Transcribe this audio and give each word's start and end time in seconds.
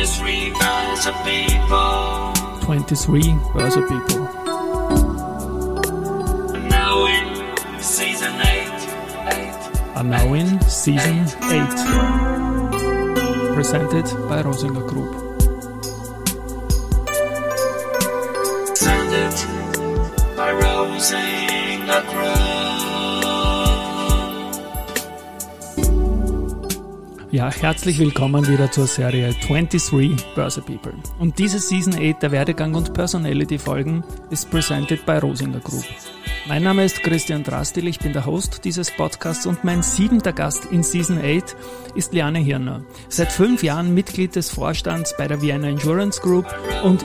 23 0.00 0.50
Börse 0.52 1.12
People. 1.24 2.32
23 2.62 3.36
Börse 3.52 3.82
People. 3.82 4.28
And 6.54 6.68
now 6.70 7.04
in 7.04 7.36
season 7.82 8.32
8. 8.40 8.70
8. 9.28 9.52
Are 9.96 10.02
now 10.02 10.32
in 10.32 10.58
season 10.62 11.26
8. 11.50 11.68
Presented 13.54 14.06
by 14.26 14.42
Rosinger 14.42 14.86
Group. 14.88 15.19
Ja, 27.32 27.48
herzlich 27.48 28.00
willkommen 28.00 28.48
wieder 28.48 28.72
zur 28.72 28.88
Serie 28.88 29.32
23 29.46 30.16
Börse 30.34 30.62
People. 30.62 30.94
Und 31.20 31.38
diese 31.38 31.60
Season 31.60 31.94
8 31.94 32.20
der 32.24 32.32
Werdegang 32.32 32.74
und 32.74 32.92
Personality 32.92 33.56
Folgen 33.56 34.02
ist 34.30 34.50
presented 34.50 35.06
by 35.06 35.18
Rosinger 35.18 35.60
Group. 35.60 35.84
Mein 36.48 36.64
Name 36.64 36.84
ist 36.84 37.04
Christian 37.04 37.44
Drastil, 37.44 37.86
ich 37.86 38.00
bin 38.00 38.12
der 38.12 38.26
Host 38.26 38.64
dieses 38.64 38.90
Podcasts 38.90 39.46
und 39.46 39.62
mein 39.62 39.84
siebenter 39.84 40.32
Gast 40.32 40.64
in 40.72 40.82
Season 40.82 41.18
8 41.18 41.54
ist 41.94 42.12
Liane 42.12 42.40
Hirner. 42.40 42.82
Seit 43.08 43.30
fünf 43.30 43.62
Jahren 43.62 43.94
Mitglied 43.94 44.34
des 44.34 44.50
Vorstands 44.50 45.14
bei 45.16 45.28
der 45.28 45.40
Vienna 45.40 45.68
Insurance 45.68 46.20
Group 46.20 46.46
und 46.82 47.04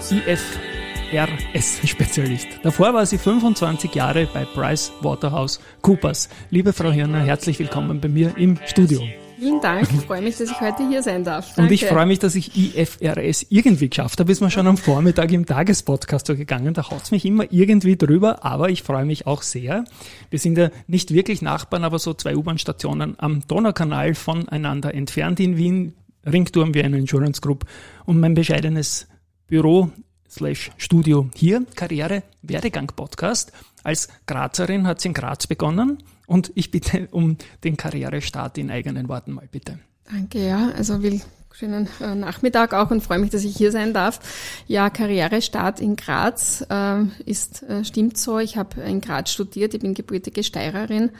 IFRS-Spezialist. 1.12 2.48
Davor 2.64 2.96
war 2.96 3.06
sie 3.06 3.20
25 3.20 3.94
Jahre 3.94 4.28
bei 4.34 4.46
Price 4.46 4.92
Waterhouse 5.02 5.60
Coopers. 5.84 6.30
Liebe 6.50 6.74
Frau 6.74 6.90
Hirner, 6.90 7.20
herzlich 7.20 7.60
willkommen 7.60 8.02
bei 8.02 8.08
mir 8.08 8.36
im 8.38 8.58
Studio. 8.66 9.04
Vielen 9.38 9.60
Dank, 9.60 9.90
ich 9.92 10.06
freue 10.06 10.22
mich, 10.22 10.38
dass 10.38 10.50
ich 10.50 10.62
heute 10.62 10.88
hier 10.88 11.04
sein 11.04 11.24
darf. 11.24 11.50
Und 11.50 11.58
Danke. 11.58 11.74
ich 11.74 11.86
freue 11.86 12.06
mich, 12.06 12.20
dass 12.20 12.36
ich 12.36 12.56
IFRS 12.56 13.48
irgendwie 13.50 13.90
geschafft 13.90 14.20
habe. 14.20 14.32
Ist 14.32 14.40
mir 14.40 14.50
schon 14.50 14.66
am 14.66 14.78
Vormittag 14.78 15.32
im 15.34 15.46
Tagespodcast 15.46 16.28
so 16.28 16.36
gegangen. 16.36 16.74
Da 16.74 16.90
haut's 16.90 17.12
mich 17.12 17.26
immer 17.26 17.52
irgendwie 17.52 17.98
drüber, 17.98 18.46
aber 18.46 18.70
ich 18.70 18.84
freue 18.84 19.06
mich 19.06 19.28
auch 19.28 19.42
sehr. 19.42 19.84
Wir 20.30 20.40
sind 20.40 20.58
ja 20.58 20.70
nicht 20.88 21.14
wirklich 21.14 21.42
Nachbarn, 21.42 21.84
aber 21.84 22.00
so 22.00 22.14
zwei 22.14 22.36
U-Bahn-Stationen 22.36 23.16
am 23.18 23.46
Donaukanal 23.48 24.16
voneinander 24.16 24.94
entfernt 24.94 25.40
in 25.40 25.58
Wien. 25.58 25.94
Ringturm 26.26 26.74
wie 26.74 26.84
eine 26.84 26.98
Insurance 26.98 27.42
Group 27.42 27.66
und 28.06 28.20
mein 28.20 28.34
bescheidenes 28.34 29.08
Büro 29.48 29.92
slash 30.30 30.72
Studio 30.78 31.30
hier. 31.36 31.66
Karriere 31.76 32.24
Werdegang 32.42 32.88
Podcast. 32.88 33.52
Als 33.84 34.08
Grazerin 34.26 34.88
hat 34.88 35.02
sie 35.02 35.10
in 35.10 35.14
Graz 35.14 35.46
begonnen 35.46 36.00
und 36.28 36.52
ich 36.56 36.72
bitte 36.72 37.08
um 37.12 37.38
den 37.64 37.78
Karrierestart 37.78 38.58
in 38.58 38.72
eigenen 38.72 39.08
Worten 39.08 39.34
mal 39.34 39.48
bitte. 39.50 39.80
Danke, 40.10 40.46
ja. 40.46 40.70
Also 40.78 41.02
will 41.02 41.22
schönen 41.56 41.88
äh, 42.02 42.16
Nachmittag 42.16 42.74
auch 42.74 42.92
und 42.92 43.02
freue 43.02 43.20
mich, 43.20 43.30
dass 43.30 43.44
ich 43.44 43.56
hier 43.56 43.72
sein 43.72 43.94
darf. 43.94 44.20
Ja, 44.68 44.90
Karrierestart 44.90 45.80
in 45.80 45.96
Graz 45.96 46.66
äh, 46.70 47.04
ist 47.26 47.64
äh, 47.64 47.86
stimmt 47.86 48.18
so. 48.18 48.40
Ich 48.40 48.58
habe 48.58 48.82
in 48.82 49.02
Graz 49.02 49.32
studiert. 49.32 49.74
Ich 49.74 49.80
bin 49.80 49.94
gebürtige 49.94 50.44
Steirerin, 50.44 51.12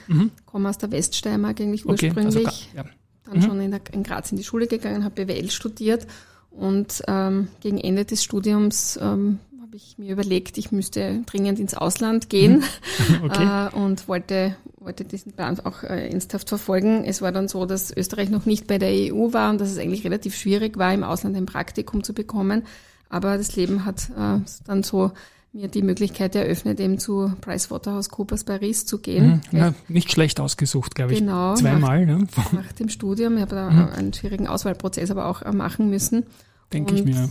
komme 0.46 0.70
aus 0.70 0.78
der 0.78 0.92
Weststeiermark 0.92 1.62
eigentlich 1.62 1.86
Mhm. 1.86 1.92
Okay, 1.92 2.08
ursprünglich. 2.08 2.48
also, 2.48 2.68
ja. 2.76 2.86
dann 3.26 3.42
schon 3.42 3.62
in, 3.62 3.72
der, 3.72 3.82
in 3.92 4.04
Graz 4.04 4.32
in 4.32 4.38
die 4.38 4.44
Schule 4.44 4.68
gegangen, 4.68 5.04
habe 5.04 5.26
BWL 5.26 5.50
studiert 5.50 6.06
und 6.52 7.02
ähm, 7.08 7.48
gegen 7.62 7.78
Ende 7.78 8.06
des 8.06 8.24
Studiums 8.24 9.00
ähm, 9.02 9.40
habe 9.76 9.84
ich 9.92 9.98
mir 9.98 10.14
überlegt, 10.14 10.58
ich 10.58 10.72
müsste 10.72 11.22
dringend 11.26 11.60
ins 11.60 11.74
Ausland 11.74 12.30
gehen 12.30 12.64
Okay. 13.24 13.68
äh, 13.74 13.76
und 13.76 14.08
wollte, 14.08 14.56
wollte 14.80 15.04
diesen 15.04 15.34
Plan 15.34 15.60
auch 15.60 15.84
äh, 15.84 16.08
ernsthaft 16.12 16.48
verfolgen. 16.48 17.04
Es 17.04 17.22
war 17.22 17.34
dann 17.34 17.50
so, 17.50 17.66
dass 17.66 17.92
Österreich 17.96 18.30
noch 18.30 18.46
nicht 18.46 18.68
bei 18.68 18.78
der 18.78 18.90
EU 19.14 19.34
war 19.34 19.50
und 19.50 19.60
dass 19.60 19.70
es 19.70 19.78
eigentlich 19.78 20.06
relativ 20.06 20.34
schwierig 20.38 20.78
war, 20.78 20.94
im 20.94 21.04
Ausland 21.04 21.36
ein 21.36 21.46
Praktikum 21.46 22.06
zu 22.06 22.14
bekommen. 22.14 22.64
Aber 23.10 23.38
das 23.38 23.58
Leben 23.58 23.84
hat 23.84 24.10
äh, 24.18 24.40
dann 24.66 24.84
so 24.84 25.12
mir 25.52 25.68
die 25.68 25.82
Möglichkeit 25.82 26.36
eröffnet, 26.36 26.80
eben 26.80 26.98
zu 26.98 27.34
PricewaterhouseCoopers 27.42 28.46
Paris 28.46 28.86
zu 28.86 29.00
gehen. 29.00 29.42
Mhm. 29.52 29.58
Ja, 29.58 29.74
nicht 29.90 30.10
schlecht 30.10 30.40
ausgesucht, 30.40 30.96
glaube 30.96 31.12
ich. 31.14 31.20
Genau, 31.20 31.56
Zweimal, 31.56 32.06
ne? 32.06 32.28
nach 32.54 32.72
dem 32.74 32.88
Studium. 32.88 33.36
Ich 33.36 33.42
habe 33.42 33.56
da 33.56 33.70
Mhm. 33.70 33.90
einen 33.94 34.14
schwierigen 34.14 34.48
Auswahlprozess 34.48 35.12
aber 35.12 35.26
auch 35.26 35.42
äh, 35.42 35.52
machen 35.52 35.90
müssen. 35.90 36.24
denke 36.72 36.96
ich 36.96 37.04
mir. 37.04 37.30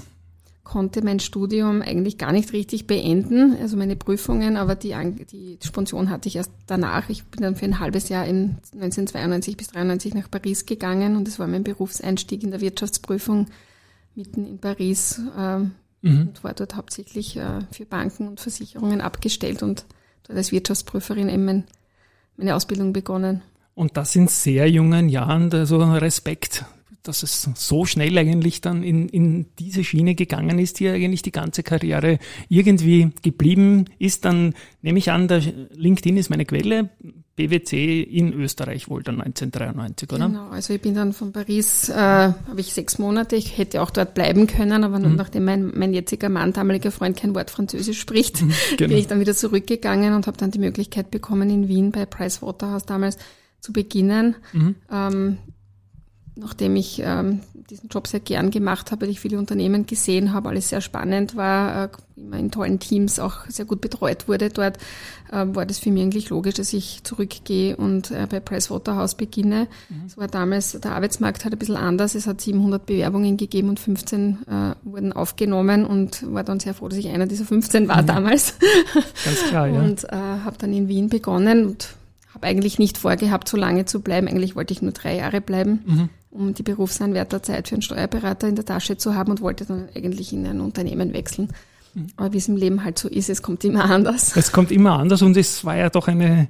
Konnte 0.65 1.05
mein 1.05 1.21
Studium 1.21 1.83
eigentlich 1.83 2.19
gar 2.19 2.33
nicht 2.33 2.53
richtig 2.53 2.87
beenden, 2.87 3.57
also 3.61 3.77
meine 3.77 3.97
Prüfungen, 3.97 4.57
aber 4.57 4.75
die, 4.75 4.95
die 5.31 5.59
Sponsion 5.63 6.11
hatte 6.11 6.29
ich 6.29 6.37
erst 6.37 6.53
danach. 6.67 7.11
Ich 7.11 7.25
bin 7.25 7.43
dann 7.43 7.55
für 7.55 7.67
ein 7.67 7.79
halbes 7.79 8.09
Jahr 8.09 8.25
in 8.25 8.57
1992 8.73 9.57
bis 9.57 9.69
93 9.69 10.15
nach 10.15 10.31
Paris 10.31 10.65
gegangen 10.65 11.17
und 11.17 11.29
es 11.29 11.39
war 11.39 11.47
mein 11.47 11.65
Berufseinstieg 11.65 12.43
in 12.43 12.51
der 12.51 12.63
Wirtschaftsprüfung 12.63 13.49
mitten 14.15 14.47
in 14.47 14.59
Paris 14.59 15.21
ähm, 15.39 15.73
Mhm. 16.05 16.29
und 16.29 16.45
war 16.45 16.53
dort 16.53 16.77
hauptsächlich 16.77 17.37
äh, 17.39 17.61
für 17.73 17.87
Banken 17.87 18.29
und 18.29 18.39
Versicherungen 18.39 19.01
abgestellt 19.01 19.63
und 19.63 19.87
dort 20.25 20.37
als 20.37 20.53
Wirtschaftsprüferin 20.53 21.31
eben 21.31 21.45
mein, 21.47 21.65
meine 22.37 22.55
Ausbildung 22.55 22.93
begonnen. 22.93 23.41
Und 23.75 23.97
das 23.97 24.15
in 24.15 24.29
sehr 24.29 24.71
jungen 24.71 25.09
Jahren, 25.09 25.51
also 25.53 25.79
Respekt, 25.79 26.67
dass 27.05 27.23
es 27.23 27.49
so 27.55 27.85
schnell 27.85 28.17
eigentlich 28.19 28.61
dann 28.61 28.83
in, 28.83 29.09
in 29.09 29.47
diese 29.59 29.85
Schiene 29.85 30.15
gegangen 30.15 30.59
ist, 30.59 30.81
die 30.81 30.89
eigentlich 30.89 31.23
die 31.23 31.33
ganze 31.33 31.63
Karriere 31.63 32.19
irgendwie 32.49 33.11
geblieben 33.23 33.85
ist. 33.99 34.25
Dann 34.25 34.55
nehme 34.83 34.99
ich 34.99 35.11
an, 35.11 35.29
der 35.29 35.41
LinkedIn 35.41 36.17
ist 36.17 36.31
meine 36.31 36.45
Quelle, 36.47 36.91
BWC 37.37 38.03
in 38.03 38.33
Österreich 38.33 38.89
wohl 38.89 39.03
dann 39.03 39.21
1993, 39.21 40.13
oder? 40.13 40.29
Genau, 40.29 40.49
also 40.51 40.73
ich 40.73 40.81
bin 40.81 40.95
dann 40.95 41.13
von 41.13 41.33
Paris, 41.33 41.89
äh, 41.89 41.95
habe 41.95 42.61
ich 42.61 42.73
sechs 42.73 42.99
Monate, 42.99 43.37
ich 43.37 43.59
hätte 43.59 43.83
auch 43.83 43.91
dort 43.91 44.15
bleiben 44.15 44.47
können, 44.47 44.85
aber 44.85 44.99
Mhm. 45.01 45.17
nachdem 45.17 45.45
mein, 45.45 45.73
mein 45.75 45.93
jetziger 45.93 46.29
Mann, 46.29 46.53
damaliger 46.53 46.91
Freund, 46.93 47.17
kein 47.17 47.35
Wort 47.35 47.51
Französisch 47.51 47.99
spricht, 48.01 48.39
genau. 48.77 48.89
bin 48.89 48.97
ich 48.97 49.09
dann 49.09 49.21
wieder 49.21 49.35
zurückgegangen 49.35 50.15
und 50.15 50.27
habe 50.27 50.37
dann 50.37 50.53
die 50.53 50.61
Möglichkeit 50.61 51.11
bekommen, 51.11 51.51
in 51.51 51.69
Wien 51.69 51.91
bei 51.91 52.07
Pricewaterhouse 52.07 52.87
damals 52.87 53.19
zu 53.61 53.73
beginnen. 53.73 54.37
Mhm. 54.53 54.77
Ähm, 54.93 55.39
nachdem 56.37 56.77
ich 56.77 57.01
ähm, 57.05 57.41
diesen 57.71 57.89
Job 57.89 58.07
sehr 58.09 58.21
gern 58.21 58.51
gemacht 58.51 58.91
habe, 58.91 59.03
weil 59.03 59.11
ich 59.11 59.21
viele 59.21 59.39
Unternehmen 59.39 59.87
gesehen 59.87 60.33
habe, 60.33 60.49
alles 60.49 60.69
sehr 60.69 60.81
spannend 60.81 61.37
war, 61.37 61.85
äh, 61.85 61.89
immer 62.17 62.39
in 62.39 62.51
tollen 62.51 62.79
Teams 62.79 63.19
auch 63.19 63.47
sehr 63.49 63.65
gut 63.65 63.81
betreut 63.81 64.29
wurde 64.29 64.51
dort, 64.51 64.79
äh, 65.31 65.45
war 65.47 65.65
das 65.65 65.79
für 65.79 65.91
mich 65.91 66.03
eigentlich 66.03 66.31
logisch, 66.31 66.55
dass 66.55 66.73
ich 66.73 67.03
zurückgehe 67.05 67.77
und 67.77 68.11
äh, 68.11 68.27
bei 68.29 68.41
Pricewaterhouse 68.41 69.15
beginne. 69.15 69.69
Es 70.07 70.17
war 70.17 70.29
damals, 70.29 70.73
der 70.73 70.93
Arbeitsmarkt 70.93 71.45
hat 71.45 71.53
ein 71.53 71.59
bisschen 71.59 71.77
anders. 71.77 72.15
Es 72.15 72.27
hat 72.27 72.41
700 72.41 72.85
Bewerbungen 72.85 73.37
gegeben 73.37 73.69
und 73.69 73.79
15 73.81 74.39
äh, 74.49 74.75
wurden 74.83 75.13
aufgenommen 75.13 75.85
und 75.87 76.25
war 76.35 76.45
dann 76.45 76.61
sehr 76.61 76.75
froh, 76.75 76.89
dass 76.89 76.99
ich 76.99 77.09
einer 77.09 77.27
dieser 77.27 77.45
15 77.45 77.89
war 77.89 78.03
damals. 78.03 78.55
Ganz 79.25 79.43
klar, 79.49 79.69
ja. 79.69 79.81
Und 79.81 80.05
äh, 80.05 80.09
habe 80.17 80.57
dann 80.59 80.73
in 80.73 80.89
Wien 80.89 81.09
begonnen 81.09 81.67
und 81.67 81.95
habe 82.35 82.47
eigentlich 82.49 82.79
nicht 82.79 82.99
vorgehabt, 82.99 83.49
so 83.49 83.57
lange 83.57 83.85
zu 83.85 84.01
bleiben. 84.01 84.27
Eigentlich 84.29 84.57
wollte 84.57 84.73
ich 84.73 84.83
nur 84.83 84.93
drei 84.93 85.17
Jahre 85.17 85.41
bleiben, 85.41 85.83
Mhm. 85.87 86.09
Um 86.35 86.53
die 86.53 86.63
Berufsanwärterzeit 86.63 87.69
für 87.69 87.77
einen 87.77 87.83
Steuerberater 87.83 88.49
in 88.49 88.57
der 88.57 88.65
Tasche 88.65 88.97
zu 88.97 89.15
haben 89.15 89.31
und 89.31 89.41
wollte 89.41 89.65
dann 89.65 89.89
eigentlich 89.95 90.33
in 90.33 90.47
ein 90.47 90.61
Unternehmen 90.61 91.13
wechseln. 91.15 91.49
Mhm. 91.95 92.09
Aber 92.17 92.33
wie 92.33 92.39
es 92.39 92.49
im 92.49 92.57
Leben 92.57 92.85
halt 92.85 92.99
so 92.99 93.09
ist, 93.09 93.31
es 93.31 93.41
kommt 93.41 93.65
immer 93.65 93.85
anders. 93.85 94.37
Es 94.37 94.53
kommt 94.53 94.71
immer 94.73 94.99
anders 94.99 95.23
und 95.23 95.37
es 95.37 95.65
war 95.65 95.77
ja 95.77 95.91
doch 95.91 96.09
eine 96.09 96.49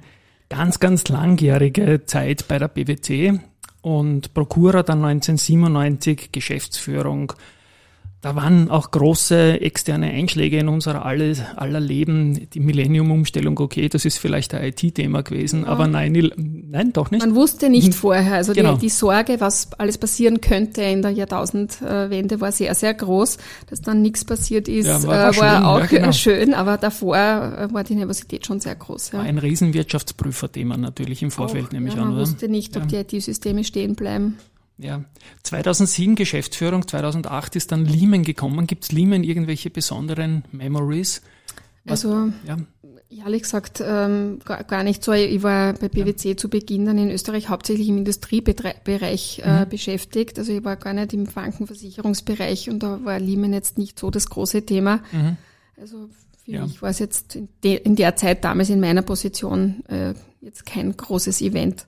ganz, 0.49 0.79
ganz 0.79 1.07
langjährige 1.07 2.05
Zeit 2.05 2.47
bei 2.47 2.57
der 2.57 2.67
BWC 2.67 3.39
und 3.81 4.33
Prokura 4.33 4.81
dann 4.83 5.05
1997, 5.05 6.31
Geschäftsführung. 6.31 7.33
Da 8.25 8.35
waren 8.35 8.71
auch 8.71 8.89
große 8.89 9.61
externe 9.61 10.07
Einschläge 10.09 10.57
in 10.57 10.67
unser 10.67 11.05
alle, 11.05 11.35
aller 11.57 11.79
Leben. 11.79 12.49
Die 12.55 12.59
Millennium-Umstellung, 12.59 13.59
okay, 13.59 13.87
das 13.87 14.03
ist 14.03 14.17
vielleicht 14.17 14.55
ein 14.55 14.63
IT-Thema 14.63 15.21
gewesen, 15.21 15.63
aber 15.63 15.85
nein, 15.85 16.31
nein, 16.71 16.91
doch 16.91 17.11
nicht. 17.11 17.21
Man 17.23 17.35
wusste 17.35 17.69
nicht 17.69 17.93
vorher, 17.93 18.33
also 18.37 18.53
Genau. 18.53 18.73
die, 18.73 18.79
die 18.79 18.89
Sorge, 18.89 19.39
was 19.41 19.69
alles 19.77 19.99
passieren 19.99 20.41
könnte 20.41 20.81
in 20.81 21.03
der 21.03 21.11
Jahrtausendwende, 21.11 22.41
war 22.41 22.51
sehr, 22.51 22.73
sehr 22.73 22.95
groß. 22.95 23.37
Dass 23.69 23.81
dann 23.81 24.01
nichts 24.01 24.25
passiert 24.25 24.67
ist, 24.69 24.87
Ja, 24.87 25.03
war, 25.03 25.09
war- 25.09 25.17
war 25.17 25.25
war, 25.27 25.33
schön, 25.33 25.43
ja, 25.43 25.65
auch 25.75 25.87
genau. 25.87 26.07
äh, 26.07 26.13
schön, 26.13 26.53
aber 26.55 26.77
davor 26.77 27.15
äh, 27.17 27.71
war 27.71 27.83
die 27.83 27.93
Nervosität 27.93 28.47
schon 28.47 28.59
sehr 28.59 28.73
groß. 28.73 29.11
Ja. 29.11 29.19
Ein 29.19 29.37
Riesenwirtschaftsprüfer-Thema 29.37 30.77
natürlich 30.77 31.21
im 31.21 31.29
Vorfeld, 31.29 31.67
Auch, 31.67 31.71
nehme 31.73 31.89
ich 31.89 31.93
ja, 31.93 32.01
an, 32.01 32.07
Man 32.07 32.17
oder? 32.17 32.23
wusste 32.25 32.49
nicht, 32.49 32.75
ob 32.75 32.87
die 32.87 32.95
IT-Systeme 32.95 33.63
stehen 33.63 33.93
bleiben. 33.93 34.39
Ja. 34.77 35.05
2007 35.43 36.15
Geschäftsführung, 36.15 36.87
2008 36.87 37.55
ist 37.55 37.71
dann 37.71 37.85
Lehman 37.85 38.23
gekommen. 38.23 38.67
Gibt 38.67 38.83
es 38.83 38.91
Lehman 38.91 39.23
irgendwelche 39.23 39.69
besonderen 39.69 40.43
Memories? 40.51 41.21
Was- 41.85 42.03
Also 42.05 42.31
Ja. 42.45 42.57
ehrlich 43.09 43.43
gesagt 43.43 43.81
ähm, 43.85 44.39
gar, 44.43 44.63
gar 44.65 44.83
nicht 44.83 45.03
so. 45.03 45.13
Ich 45.13 45.43
war 45.43 45.73
bei 45.73 45.87
PwC 45.87 46.35
zu 46.35 46.49
Beginn 46.49 46.85
dann 46.87 46.97
in 46.97 47.09
Österreich 47.11 47.47
hauptsächlich 47.47 47.87
im 47.87 47.99
Industriebereich 47.99 49.41
Mhm. 49.45 49.49
äh, 49.51 49.65
beschäftigt. 49.69 50.37
Also 50.39 50.51
ich 50.51 50.63
war 50.63 50.75
gar 50.75 50.93
nicht 50.93 51.13
im 51.13 51.25
Bankenversicherungsbereich 51.25 52.69
und 52.69 52.83
da 52.83 52.99
war 53.03 53.19
Lehman 53.19 53.53
jetzt 53.53 53.77
nicht 53.77 53.99
so 53.99 54.09
das 54.11 54.29
große 54.29 54.65
Thema. 54.65 55.01
Mhm. 55.11 55.37
Also 55.79 56.09
für 56.43 56.51
Ja. 56.51 56.63
mich 56.65 56.81
war 56.81 56.89
es 56.89 56.99
jetzt 56.99 57.35
in, 57.35 57.47
de, 57.63 57.75
in 57.77 57.95
der 57.95 58.15
Zeit 58.15 58.43
damals 58.43 58.69
in 58.69 58.79
meiner 58.79 59.01
Position 59.01 59.83
äh, 59.87 60.13
jetzt 60.41 60.65
kein 60.65 60.95
großes 60.95 61.41
Event. 61.41 61.87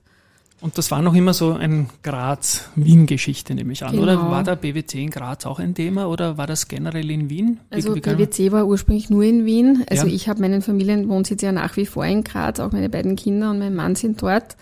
Und 0.60 0.76
das 0.76 0.90
war 0.90 1.02
noch 1.02 1.14
immer 1.14 1.34
so 1.34 1.52
ein 1.52 1.88
Graz-Wien-Geschichte, 2.02 3.54
nehme 3.54 3.72
ich 3.72 3.84
an, 3.84 3.92
Genau. 3.92 4.02
oder? 4.02 4.30
War 4.30 4.42
der 4.42 4.56
BWC 4.56 5.02
in 5.04 5.10
Graz 5.10 5.46
auch 5.46 5.58
ein 5.60 5.74
Thema 5.74 6.06
oder 6.08 6.36
war 6.36 6.46
das 6.46 6.66
generell 6.68 7.10
in 7.10 7.30
Wien? 7.30 7.60
Wie- 7.70 7.76
Also 7.76 7.94
wie 7.94 8.00
PwC 8.00 8.50
war 8.52 8.66
ursprünglich 8.66 9.08
nur 9.10 9.22
in 9.22 9.44
Wien. 9.44 9.84
Also 9.88 10.06
Ja. 10.06 10.12
ich 10.12 10.28
habe 10.28 10.40
meinen 10.40 10.62
Familienwohnsitz 10.62 11.42
ja 11.42 11.52
nach 11.52 11.76
wie 11.76 11.86
vor 11.86 12.04
in 12.06 12.24
Graz. 12.24 12.58
Auch 12.60 12.72
meine 12.72 12.88
beiden 12.88 13.14
Kinder 13.16 13.50
und 13.50 13.58
mein 13.60 13.74
Mann 13.74 13.94
sind 13.94 14.20
dort. 14.20 14.56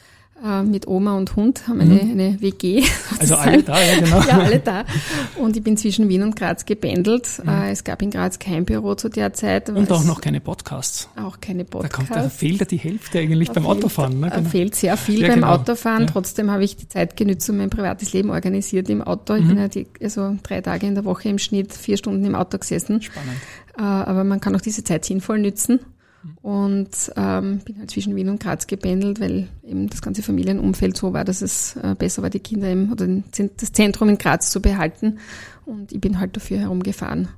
Äh, 0.45 0.63
mit 0.65 0.87
Oma 0.87 1.17
und 1.17 1.35
Hund 1.35 1.67
haben 1.67 1.81
eine, 1.81 1.99
eine 1.99 2.41
WG. 2.43 2.83
Mhm. 3.17 3.19
Also 3.21 3.37
alle 3.37 3.61
sozusagen. 3.61 3.65
da, 3.65 3.83
ja 3.83 4.01
genau. 4.01 4.21
Ja, 4.29 4.39
alle 4.45 4.59
da. 4.59 4.85
Und 5.37 5.57
ich 5.57 5.63
bin 5.63 5.77
zwischen 5.79 6.09
Wien 6.11 6.23
und 6.23 6.37
Graz 6.37 6.67
gebändelt. 6.67 7.41
Mhm. 7.43 7.49
Äh, 7.49 7.71
es 7.71 7.83
gab 7.85 8.03
in 8.03 8.11
Graz 8.11 8.39
kein 8.39 8.67
Büro 8.67 8.95
zu 8.95 9.09
der 9.09 9.33
Zeit. 9.33 9.71
Und 9.71 9.91
auch 9.91 10.05
noch 10.05 10.21
keine 10.21 10.41
Podcasts. 10.41 11.09
auch 11.17 11.41
keine 11.41 11.65
Da, 11.65 11.79
kommt, 11.79 11.93
da 11.93 11.97
Podcasts. 12.15 12.37
fehlt 12.39 12.61
ja 12.61 12.67
die 12.67 12.77
Hälfte 12.77 13.19
eigentlich 13.21 13.49
beim 13.49 13.65
Da 13.65 13.71
fehlt- 13.71 13.79
Autofahren. 13.85 14.21
Ne? 14.21 14.29
da 14.29 14.37
Genau. 14.37 14.49
fehlt 14.51 14.75
sehr 14.75 14.97
viel 14.99 15.21
Ja, 15.23 15.29
beim 15.29 15.37
genau. 15.37 15.55
Autofahren. 15.55 16.03
Ja. 16.03 16.11
Trotzdem 16.13 16.51
habe 16.51 16.65
ich 16.65 16.77
die 16.77 16.89
Zeit 16.89 17.17
genützt 17.17 17.49
und 17.49 17.57
mein 17.57 17.71
privates 17.71 18.13
Leben 18.13 18.29
organisiert 18.31 18.91
im 18.91 19.01
Auto. 19.03 19.35
Ich 19.35 19.45
Mhm. 19.45 19.49
bin 19.49 19.59
ja 19.59 19.69
die, 19.69 19.87
also 20.03 20.37
drei 20.43 20.61
Tage 20.61 20.87
in 20.87 20.95
der 20.95 21.07
Woche 21.07 21.29
im 21.31 21.39
Schnitt 21.39 21.73
vier 21.73 21.97
Stunden 21.97 22.25
im 22.27 22.35
Auto 22.35 22.59
gesessen. 22.59 23.01
Spannend. 23.01 23.31
Äh, 23.79 23.83
aber 23.83 24.25
man 24.25 24.41
kann 24.41 24.55
auch 24.55 24.61
diese 24.61 24.85
Zeit 24.85 25.05
sinnvoll 25.07 25.39
nützen. 25.39 25.81
Mhm. 26.27 26.39
Und 26.43 27.13
ähm, 27.17 27.61
bin 27.65 27.79
halt 27.79 27.91
zwischen 27.91 28.17
Wien 28.17 28.29
und 28.29 28.41
Graz 28.41 28.67
gebändelt, 28.67 29.21
weil 29.21 29.49
eben 29.65 29.89
das 29.89 30.03
ganze 30.03 30.23
Familienumfeld 30.23 30.97
so 30.97 31.13
war, 31.13 31.25
dass 31.25 31.43
es 31.43 31.77
äh, 31.77 31.95
besser 31.99 32.23
war, 32.23 32.31
die 32.31 32.41
Kinder 32.41 32.71
im, 32.71 32.93
oder 32.93 33.07
den, 33.07 33.25
das 33.57 33.73
Zentrum 33.73 34.09
in 34.09 34.19
Graz 34.19 34.51
zu 34.51 34.61
behalten. 34.61 35.19
Und 35.65 35.93
ich 35.93 36.01
bin 36.01 36.19
halt 36.19 36.37
dafür 36.37 36.59
herumgefahren. 36.59 37.29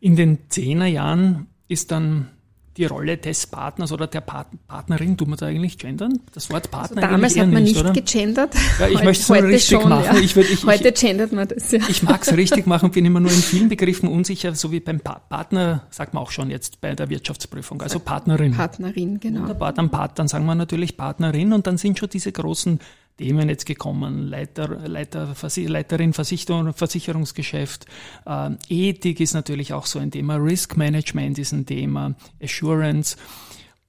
In 0.00 0.16
den 0.16 0.38
Zehnerjahren 0.48 1.46
ist 1.68 1.90
dann 1.90 2.28
die 2.76 2.84
Rolle 2.84 3.16
des 3.16 3.46
Partners 3.46 3.90
oder 3.92 4.06
der 4.06 4.20
Part 4.20 4.48
Partnerin, 4.68 5.16
tut 5.16 5.28
man 5.28 5.38
da 5.38 5.46
eigentlich 5.46 5.78
gendern? 5.78 6.20
Das 6.34 6.50
Wort 6.50 6.70
Partner 6.70 7.02
Also 7.02 7.14
Damals 7.14 7.38
hat 7.38 7.48
man 7.48 7.62
nicht, 7.62 7.82
nicht 7.82 7.94
gegendert. 7.94 8.54
Ja, 8.78 8.88
ich 8.88 9.02
möchte 9.02 9.22
es 9.22 9.28
nur 9.28 9.42
richtig 9.48 9.78
schon, 9.80 9.88
machen. 9.88 10.04
Ja. 10.04 10.16
Ich 10.20 10.32
würd- 10.34 10.40
ich- 10.42 10.52
ich- 10.52 10.64
heute 10.66 10.92
gendert 10.92 11.32
man 11.32 11.48
das, 11.48 11.70
ja. 11.72 11.80
Ich 11.88 12.02
mag 12.02 12.22
es 12.22 12.36
richtig 12.36 12.66
machen, 12.66 12.90
bin 12.90 13.04
immer 13.06 13.20
nur 13.20 13.30
in 13.30 13.38
vielen 13.38 13.68
Begriffen 13.68 14.08
unsicher, 14.08 14.54
so 14.54 14.70
wie 14.72 14.80
beim 14.80 15.00
pa 15.00 15.20
Partner, 15.28 15.86
sagt 15.90 16.14
man 16.14 16.22
auch 16.22 16.30
schon 16.30 16.50
jetzt 16.50 16.80
bei 16.80 16.94
der 16.94 17.08
Wirtschaftsprüfung, 17.08 17.80
also 17.82 17.98
Partnerin. 17.98 18.52
Partnerin, 18.54 19.18
genau. 19.20 19.40
Wunderbar, 19.42 19.72
dann, 19.72 19.90
dann 20.14 20.28
sagen 20.28 20.44
wir 20.46 20.54
natürlich 20.54 20.96
Partnerin 20.96 21.52
und 21.52 21.66
dann 21.66 21.78
sind 21.78 21.98
schon 21.98 22.08
diese 22.10 22.30
großen 22.32 22.78
Themen 23.16 23.48
jetzt 23.48 23.66
gekommen. 23.66 24.28
Leiter, 24.28 24.86
Leiter, 24.86 25.34
Leiterin 25.56 26.12
Versicherung, 26.12 26.72
Versicherungsgeschäft. 26.72 27.86
Ähm, 28.26 28.58
Ethik 28.68 29.20
ist 29.20 29.34
natürlich 29.34 29.72
auch 29.72 29.86
so 29.86 29.98
ein 29.98 30.10
Thema. 30.10 30.36
Risk 30.36 30.76
Management 30.76 31.38
ist 31.38 31.52
ein 31.52 31.66
Thema. 31.66 32.14
Assurance. 32.42 33.16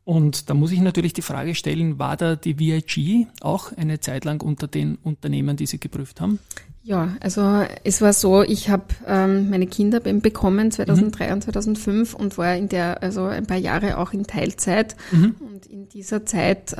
Und 0.05 0.49
da 0.49 0.53
muss 0.53 0.71
ich 0.71 0.79
natürlich 0.79 1.11
die 1.11 1.21
Frage 1.21 1.53
stellen, 1.53 1.99
war 1.99 2.15
da 2.15 2.37
die 2.37 2.57
VIG 2.57 3.27
auch 3.41 3.73
eine 3.73 3.99
Zeit 3.99 4.23
lang 4.23 4.41
unter 4.41 4.67
den 4.67 4.95
Unternehmen, 4.95 5.57
die 5.57 5.65
Sie 5.65 5.79
geprüft 5.79 6.21
haben? 6.21 6.39
Ja, 6.87 7.17
also 7.19 7.65
es 7.83 7.99
war 8.01 8.13
so, 8.13 8.43
ich 8.43 8.69
habe 8.69 8.85
ähm, 9.05 9.49
meine 9.49 9.67
Kinder 9.67 9.99
bekommen 9.99 10.71
2003 10.71 11.33
und 11.33 11.43
2005 11.43 12.13
und 12.13 12.37
war 12.37 12.55
in 12.55 12.69
der 12.69 13.03
also 13.03 13.25
ein 13.25 13.45
paar 13.45 13.57
Jahre 13.57 13.97
auch 13.97 14.13
in 14.13 14.25
Teilzeit. 14.25 14.95
Und 15.11 15.65
in 15.65 15.89
dieser 15.89 16.25
Zeit 16.25 16.71
äh, 16.73 16.77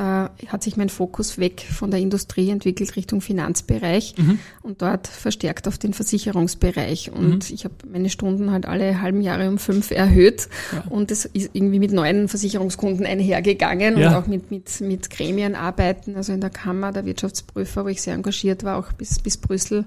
hat 0.48 0.64
sich 0.64 0.78
mein 0.78 0.88
Fokus 0.88 1.38
weg 1.40 1.60
von 1.70 1.92
der 1.92 2.00
Industrie 2.00 2.50
entwickelt 2.52 2.96
Richtung 2.96 3.20
Finanzbereich 3.20 4.16
und 4.62 4.82
dort 4.82 5.08
verstärkt 5.08 5.68
auf 5.68 5.78
den 5.78 5.92
Versicherungsbereich. 5.94 7.12
Und 7.12 7.50
ich 7.50 7.66
habe 7.66 7.76
meine 7.92 8.10
Stunden 8.10 8.52
halt 8.52 8.66
alle 8.66 9.02
halben 9.02 9.22
Jahre 9.22 9.50
um 9.50 9.58
fünf 9.58 9.92
erhöht 9.92 10.48
und 10.90 11.12
es 11.12 11.26
ist 11.26 11.50
irgendwie 11.52 11.80
mit 11.80 11.92
neuen 11.92 12.30
Versicherungskunden 12.30 13.06
einhergegangen 13.06 13.98
Ja. 13.98 14.10
und 14.10 14.16
auch 14.24 14.28
mit 14.28 14.52
mit 14.52 14.80
mit 14.80 15.10
Gremienarbeiten, 15.10 16.16
also 16.16 16.32
in 16.32 16.40
der 16.40 16.50
Kammer 16.50 16.94
der 16.94 17.04
Wirtschaftsprüfer, 17.06 17.84
wo 17.84 17.90
ich 17.90 18.02
sehr 18.02 18.14
engagiert 18.14 18.64
war, 18.64 18.78
auch 18.78 18.94
bis 18.94 19.20
bis 19.20 19.36
Brüssel 19.36 19.84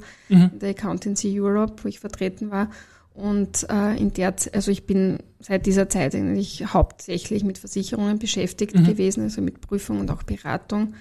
in 0.53 0.59
der 0.59 0.71
Accountancy 0.71 1.41
Europe, 1.41 1.83
wo 1.83 1.89
ich 1.89 2.01
vertreten 2.01 2.51
war. 2.51 2.71
Und 3.15 3.67
äh, 3.69 3.97
in 3.97 4.13
der, 4.13 4.35
also 4.53 4.71
ich 4.71 4.87
bin 4.87 5.19
seit 5.41 5.67
dieser 5.67 5.89
Zeit 5.89 6.15
eigentlich 6.15 6.73
hauptsächlich 6.73 7.45
mit 7.45 7.59
Versicherungen 7.59 8.19
beschäftigt 8.19 8.75
gewesen, 8.75 9.23
also 9.23 9.43
mit 9.43 9.61
Prüfung 9.61 10.01
und 10.01 10.11
auch 10.11 10.23
Beratung. 10.23 10.95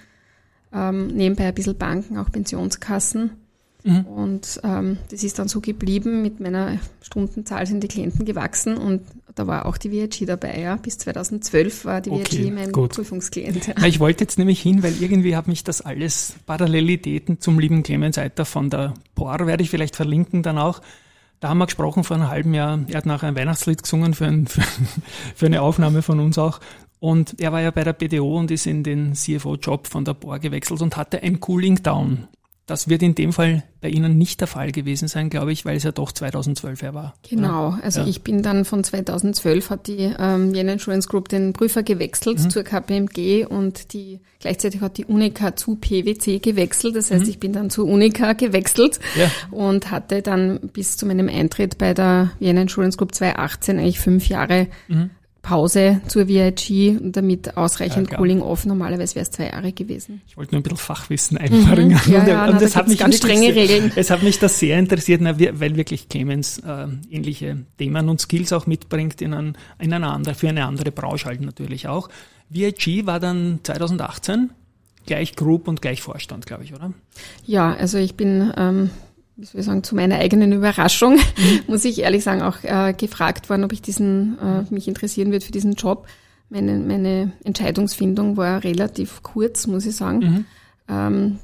Ähm, 0.74 1.08
nebenbei 1.08 1.48
ein 1.48 1.54
bisschen 1.54 1.78
Banken, 1.78 2.18
auch 2.18 2.32
Pensionskassen. 2.32 3.32
Und 3.84 4.60
ähm, 4.64 4.98
das 5.10 5.24
ist 5.24 5.40
dann 5.40 5.48
so 5.48 5.62
geblieben. 5.62 6.22
Mit 6.22 6.40
meiner 6.40 6.80
Stundenzahl 7.02 7.66
sind 7.66 7.82
die 7.82 7.88
Klienten 7.88 8.26
gewachsen 8.26 8.78
und 8.78 9.02
da 9.36 9.48
war 9.48 9.66
auch 9.66 9.78
die 9.78 9.90
VIG 9.92 10.26
dabei. 10.26 10.60
Ja. 10.60 10.76
Bis 10.76 10.98
2012 10.98 11.86
war 11.86 12.02
die 12.02 12.10
Okay, 12.10 12.44
VIG 12.44 12.52
mein 12.52 12.72
gut. 12.74 12.94
Prüfungsklient. 12.94 13.68
Ja. 13.68 13.86
Ich 13.86 14.02
wollte 14.02 14.26
jetzt 14.26 14.38
nämlich 14.38 14.62
hin, 14.62 14.84
weil 14.84 14.94
irgendwie 15.02 15.36
hat 15.36 15.48
mich 15.48 15.64
das 15.64 15.82
alles 15.82 16.34
Parallelitäten 16.46 17.40
zum 17.40 17.58
lieben 17.58 17.84
Clemens 17.84 18.18
Eiter 18.18 18.44
von 18.44 18.70
der 18.70 18.94
POR, 19.16 19.48
werde 19.48 19.64
ich 19.64 19.70
vielleicht 19.70 19.96
verlinken 19.96 20.44
dann 20.44 20.58
auch. 20.58 20.82
Da 21.40 21.48
haben 21.48 21.60
wir 21.60 21.66
gesprochen 21.68 22.04
vor 22.04 22.18
einem 22.18 22.28
halben 22.28 22.54
Jahr. 22.54 22.80
Er 22.90 22.98
hat 22.98 23.06
nachher 23.06 23.30
ein 23.30 23.36
Weihnachtslied 23.38 23.82
gesungen 23.82 24.14
für, 24.14 24.26
ein, 24.26 24.48
für, 24.48 24.62
für 25.36 25.46
eine 25.46 25.62
Aufnahme 25.62 26.02
von 26.02 26.20
uns 26.20 26.38
auch. 26.38 26.60
Und 27.00 27.40
er 27.40 27.54
war 27.54 27.62
ja 27.62 27.72
bei 27.72 27.86
der 27.86 27.94
BDO 27.94 28.38
und 28.38 28.52
ist 28.52 28.68
in 28.68 28.84
den 28.84 29.16
CFO-Job 29.16 29.88
von 29.88 30.04
der 30.04 30.16
POR 30.16 30.40
gewechselt 30.40 30.82
und 30.82 30.98
hatte 30.98 31.24
ein 31.24 31.40
Cooling 31.40 31.82
Down. 31.82 32.28
Das 32.70 32.88
wird 32.88 33.02
in 33.02 33.16
dem 33.16 33.34
Fall 33.34 33.64
bei 33.82 33.90
Ihnen 33.90 34.18
nicht 34.18 34.40
der 34.42 34.48
Fall 34.48 34.72
gewesen 34.72 35.08
sein, 35.08 35.30
glaube 35.30 35.52
ich, 35.52 35.66
weil 35.66 35.76
es 35.78 35.84
ja 35.84 35.92
doch 35.92 36.12
2012 36.12 36.82
her 36.82 36.94
war. 36.94 37.14
Genau, 37.28 37.76
also 37.82 38.02
Ja. 38.02 38.08
ich 38.08 38.22
bin 38.22 38.44
dann 38.44 38.64
von 38.66 38.84
2012 38.84 39.70
hat 39.70 39.88
die 39.88 40.12
ähm, 40.20 40.54
Vienna 40.54 40.74
Insurance 40.74 41.08
Group 41.10 41.30
den 41.30 41.54
Prüfer 41.54 41.82
gewechselt 41.84 42.40
Mhm. 42.40 42.50
zur 42.50 42.64
KPMG 42.64 43.46
und 43.46 43.94
die 43.94 44.20
gleichzeitig 44.40 44.82
hat 44.82 44.98
die 44.98 45.06
Unica 45.06 45.56
zu 45.56 45.76
PwC 45.76 46.40
gewechselt. 46.40 46.96
Das 46.96 47.12
heißt, 47.12 47.28
ich 47.28 47.40
bin 47.40 47.52
dann 47.54 47.70
zur 47.70 47.86
Unica 47.88 48.34
gewechselt 48.34 49.00
Mhm. 49.16 49.22
Ja. 49.22 49.32
und 49.52 49.92
hatte 49.92 50.22
dann 50.22 50.60
bis 50.74 50.96
zu 50.98 51.06
meinem 51.06 51.28
Eintritt 51.28 51.78
bei 51.78 51.94
der 51.94 52.32
Vienna 52.40 52.62
Insurance 52.62 52.98
Group 52.98 53.14
2018 53.16 53.80
eigentlich 53.80 54.00
fünf 54.00 54.28
Jahre 54.30 54.68
Pause 55.42 56.02
zur 56.08 56.28
VIG 56.28 57.00
und 57.00 57.16
damit 57.16 57.56
ausreichend. 57.58 58.12
Ja. 58.12 58.18
Cooling 58.18 58.42
off. 58.42 58.66
Normalerweise 58.66 59.16
wäre 59.16 59.24
es 59.24 59.32
zwei 59.32 59.48
Jahre 59.48 59.72
gewesen. 59.72 60.22
Ich 60.28 60.38
wollte 60.38 60.54
nur 60.54 60.60
ein 60.60 60.64
bisschen 60.64 60.78
Fachwissen 60.78 61.38
einbringen. 61.38 62.00
Mhm. 62.06 62.12
Ja, 62.14 62.20
Und, 62.20 62.28
ja, 62.28 62.46
und 62.46 62.52
na, 62.52 62.52
da 62.52 62.60
das 62.60 62.76
hat 62.76 62.86
gibt's 62.86 62.90
mich 62.90 63.00
ganz 63.00 63.18
strenge 63.18 63.56
Regeln. 63.56 63.92
Es 63.96 64.10
hat 64.10 64.22
mich 64.22 64.40
das 64.40 64.60
sehr 64.60 64.78
interessiert, 64.78 65.22
weil 65.24 65.76
wirklich 65.76 66.10
Clemens 66.10 66.60
äh, 66.60 66.88
ähnliche 67.10 67.58
Themen 67.78 68.10
und 68.10 68.20
Skills 68.22 68.52
auch 68.54 68.68
mitbringt 68.68 69.22
in, 69.22 69.34
ein, 69.34 69.58
in 69.80 69.94
eine 69.94 70.12
andere, 70.12 70.36
für 70.36 70.50
eine 70.50 70.66
andere 70.66 70.92
Branche 70.92 71.26
halt 71.26 71.42
natürlich 71.42 71.88
auch. 71.88 72.10
VIG 72.50 73.06
war 73.06 73.20
dann 73.20 73.60
2018 73.64 74.50
gleich 75.06 75.36
Group 75.36 75.68
und 75.68 75.82
gleich 75.82 76.02
Vorstand, 76.02 76.46
glaube 76.46 76.64
ich, 76.64 76.74
oder? 76.74 76.94
Ja, 77.46 77.74
also 77.74 77.98
ich 77.98 78.16
bin, 78.16 78.52
ähm, 78.58 78.90
wie 79.40 79.46
soll 79.46 79.62
ich 79.62 79.66
sagen, 79.66 79.84
zu 79.84 79.96
meiner 79.96 80.18
eigenen 80.18 80.52
Überraschung, 80.52 81.18
muss 81.68 81.86
ich 81.86 82.00
ehrlich 82.00 82.24
sagen, 82.24 82.42
auch 82.42 82.58
äh, 82.64 82.94
gefragt 82.94 83.50
worden, 83.50 83.64
ob 83.64 83.72
ich 83.72 83.82
diesen, 83.82 84.38
äh, 84.40 84.74
mich 84.74 84.88
interessieren 84.88 85.32
wird 85.32 85.44
für 85.44 85.52
diesen 85.52 85.74
Job. 85.74 86.08
Meine, 86.50 86.78
meine 86.80 87.32
Entscheidungsfindung 87.44 88.36
war 88.36 88.64
relativ 88.64 89.22
kurz, 89.24 89.68
muss 89.68 89.86
ich 89.86 89.96
sagen. 89.96 90.46
Ähm, 90.90 91.40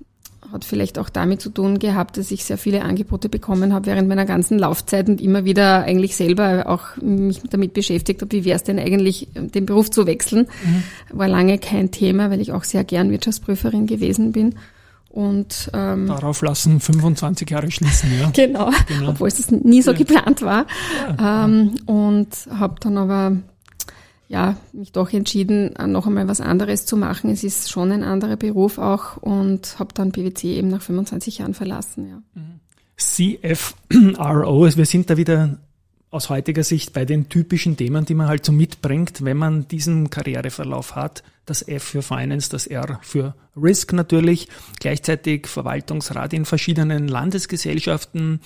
hat 0.51 0.63
vielleicht 0.63 0.99
auch 0.99 1.09
damit 1.09 1.41
zu 1.41 1.49
tun 1.49 1.79
gehabt, 1.79 2.17
dass 2.17 2.31
ich 2.31 2.43
sehr 2.45 2.57
viele 2.57 2.83
Angebote 2.83 3.29
bekommen 3.29 3.73
habe 3.73 3.87
während 3.87 4.07
meiner 4.07 4.25
ganzen 4.25 4.59
Laufzeit 4.59 5.09
und 5.09 5.21
immer 5.21 5.43
wieder 5.45 5.83
eigentlich 5.83 6.15
selber 6.15 6.65
auch 6.67 7.01
mich 7.01 7.41
damit 7.49 7.73
beschäftigt 7.73 8.21
habe, 8.21 8.31
wie 8.31 8.45
wäre 8.45 8.55
es 8.55 8.63
denn 8.63 8.79
eigentlich, 8.79 9.27
den 9.33 9.65
Beruf 9.65 9.89
zu 9.89 10.05
wechseln. 10.05 10.47
War 11.11 11.27
lange 11.27 11.57
kein 11.57 11.91
Thema, 11.91 12.29
weil 12.29 12.41
ich 12.41 12.51
auch 12.51 12.63
sehr 12.63 12.83
gern 12.83 13.11
Wirtschaftsprüferin 13.11 13.87
gewesen 13.87 14.31
bin. 14.31 14.55
Und 15.15 15.71
ähm, 15.73 16.07
Darauf 16.07 16.41
lassen 16.41 16.81
25 16.81 17.49
Jahre 17.49 17.71
schließen, 17.71 18.09
ja. 18.19 18.29
Genau, 18.33 18.69
Genau. 18.87 19.09
obwohl 19.11 19.29
es 19.29 19.49
nie 19.49 19.81
so 19.81 19.91
Ja. 19.91 19.97
geplant 19.97 20.41
war. 20.41 20.65
Ähm, 21.17 21.75
und 21.85 22.27
habe 22.51 22.75
dann 22.81 22.97
aber 22.97 23.37
ja, 24.27 24.57
mich 24.73 24.91
doch 24.91 25.13
entschieden, 25.13 25.73
noch 25.87 26.05
einmal 26.07 26.27
was 26.27 26.41
anderes 26.41 26.85
zu 26.85 26.97
machen. 26.97 27.29
Es 27.29 27.43
ist 27.45 27.69
schon 27.71 27.91
ein 27.93 28.03
anderer 28.03 28.35
Beruf 28.35 28.77
auch 28.77 29.17
und 29.17 29.77
habe 29.79 29.93
dann 29.93 30.11
PwC 30.11 30.55
eben 30.57 30.67
nach 30.67 30.81
25 30.81 31.37
Jahren 31.37 31.53
verlassen. 31.53 32.09
Ja. 32.09 32.41
CFRO, 32.97 34.63
also 34.65 34.77
wir 34.77 34.85
sind 34.85 35.09
da 35.09 35.17
wieder 35.17 35.57
aus 36.11 36.29
heutiger 36.29 36.63
Sicht 36.63 36.93
bei 36.93 37.05
den 37.05 37.29
typischen 37.29 37.77
Themen, 37.77 38.05
die 38.05 38.13
man 38.13 38.27
halt 38.27 38.45
so 38.45 38.51
mitbringt, 38.51 39.23
wenn 39.25 39.37
man 39.37 39.67
diesen 39.67 40.09
Karriereverlauf 40.09 40.95
hat. 40.95 41.23
Das 41.45 41.67
F 41.67 41.83
für 41.83 42.01
Finance, 42.01 42.49
das 42.49 42.65
R 42.65 42.99
für 43.03 43.35
Risk 43.55 43.93
natürlich, 43.93 44.47
gleichzeitig 44.79 45.47
Verwaltungsrat 45.47 46.33
in 46.33 46.45
verschiedenen 46.45 47.07
Landesgesellschaften 47.07 48.39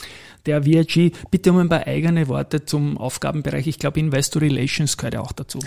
der 0.46 0.66
VIG. 0.66 1.14
Bitte 1.32 1.52
um 1.52 1.60
ein 1.60 1.70
paar 1.70 1.88
eigene 1.88 2.28
Worte 2.28 2.66
zum 2.66 2.98
Aufgabenbereich. 2.98 3.68
Ich 3.68 3.80
glaube, 3.80 4.00
Investor 4.00 4.42
Relations 4.42 4.98
gehört 4.98 5.14
ja 5.14 5.22
auch 5.22 5.32
dazu. 5.32 5.60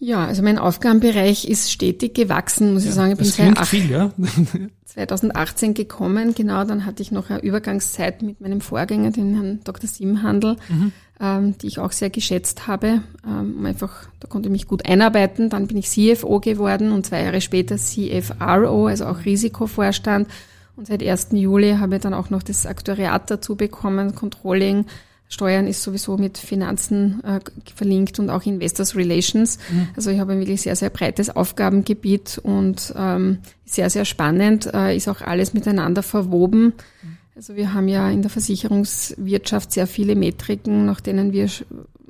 Ja, 0.00 0.26
also 0.26 0.42
mein 0.42 0.58
Aufgabenbereich 0.58 1.46
ist 1.46 1.70
stetig 1.70 2.14
gewachsen, 2.14 2.74
muss 2.74 2.84
ja, 2.84 2.90
ich 2.90 2.94
sagen. 2.94 3.12
Ich 3.12 3.18
bin 3.18 3.26
seit 3.26 3.66
viel, 3.66 3.90
ja? 3.90 4.10
2018 4.86 5.74
gekommen, 5.74 6.34
genau. 6.34 6.64
Dann 6.64 6.84
hatte 6.84 7.02
ich 7.02 7.10
noch 7.10 7.30
eine 7.30 7.40
Übergangszeit 7.40 8.22
mit 8.22 8.40
meinem 8.40 8.60
Vorgänger, 8.60 9.10
den 9.10 9.34
Herrn 9.34 9.60
Dr. 9.64 9.88
Simhandel, 9.88 10.56
mhm. 10.68 10.92
Ähm, 11.20 11.56
die 11.58 11.66
ich 11.68 11.78
auch 11.78 11.92
sehr 11.92 12.10
geschätzt 12.10 12.66
habe. 12.66 13.02
Ähm, 13.26 13.64
einfach, 13.64 14.08
da 14.20 14.28
konnte 14.28 14.48
ich 14.48 14.52
mich 14.52 14.66
gut 14.66 14.86
einarbeiten. 14.86 15.50
Dann 15.50 15.66
bin 15.66 15.76
ich 15.76 15.88
CFO 15.88 16.40
geworden 16.40 16.92
und 16.92 17.06
zwei 17.06 17.22
Jahre 17.22 17.40
später 17.40 17.76
CFRO, 17.76 18.86
also 18.86 19.06
auch 19.06 19.24
Risikovorstand. 19.24 20.28
Und 20.76 20.88
seit 20.88 21.02
1. 21.02 21.28
Juli 21.32 21.76
habe 21.78 21.96
ich 21.96 22.02
dann 22.02 22.14
auch 22.14 22.30
noch 22.30 22.42
das 22.42 22.66
Aktuariat 22.66 23.30
dazu 23.30 23.54
bekommen, 23.54 24.14
Controlling, 24.14 24.86
Steuern 25.28 25.66
ist 25.66 25.82
sowieso 25.82 26.16
mit 26.16 26.38
Finanzen 26.38 27.22
äh, 27.24 27.40
verlinkt 27.74 28.18
und 28.18 28.30
auch 28.30 28.44
Investors 28.44 28.94
Relations. 28.94 29.58
Mhm. 29.70 29.88
Also 29.96 30.10
ich 30.10 30.20
habe 30.20 30.32
ein 30.32 30.38
wirklich 30.38 30.62
sehr, 30.62 30.76
sehr 30.76 30.90
breites 30.90 31.34
Aufgabengebiet 31.34 32.38
und 32.42 32.94
ähm, 32.96 33.38
sehr, 33.64 33.90
sehr 33.90 34.04
spannend, 34.04 34.72
äh, 34.72 34.96
ist 34.96 35.08
auch 35.08 35.22
alles 35.22 35.54
miteinander 35.54 36.02
verwoben. 36.02 36.74
Mhm. 37.02 37.13
Also 37.36 37.56
wir 37.56 37.74
haben 37.74 37.88
ja 37.88 38.10
in 38.10 38.22
der 38.22 38.30
Versicherungswirtschaft 38.30 39.72
sehr 39.72 39.86
viele 39.86 40.14
Metriken, 40.14 40.86
nach 40.86 41.00
denen 41.00 41.32
wir 41.32 41.48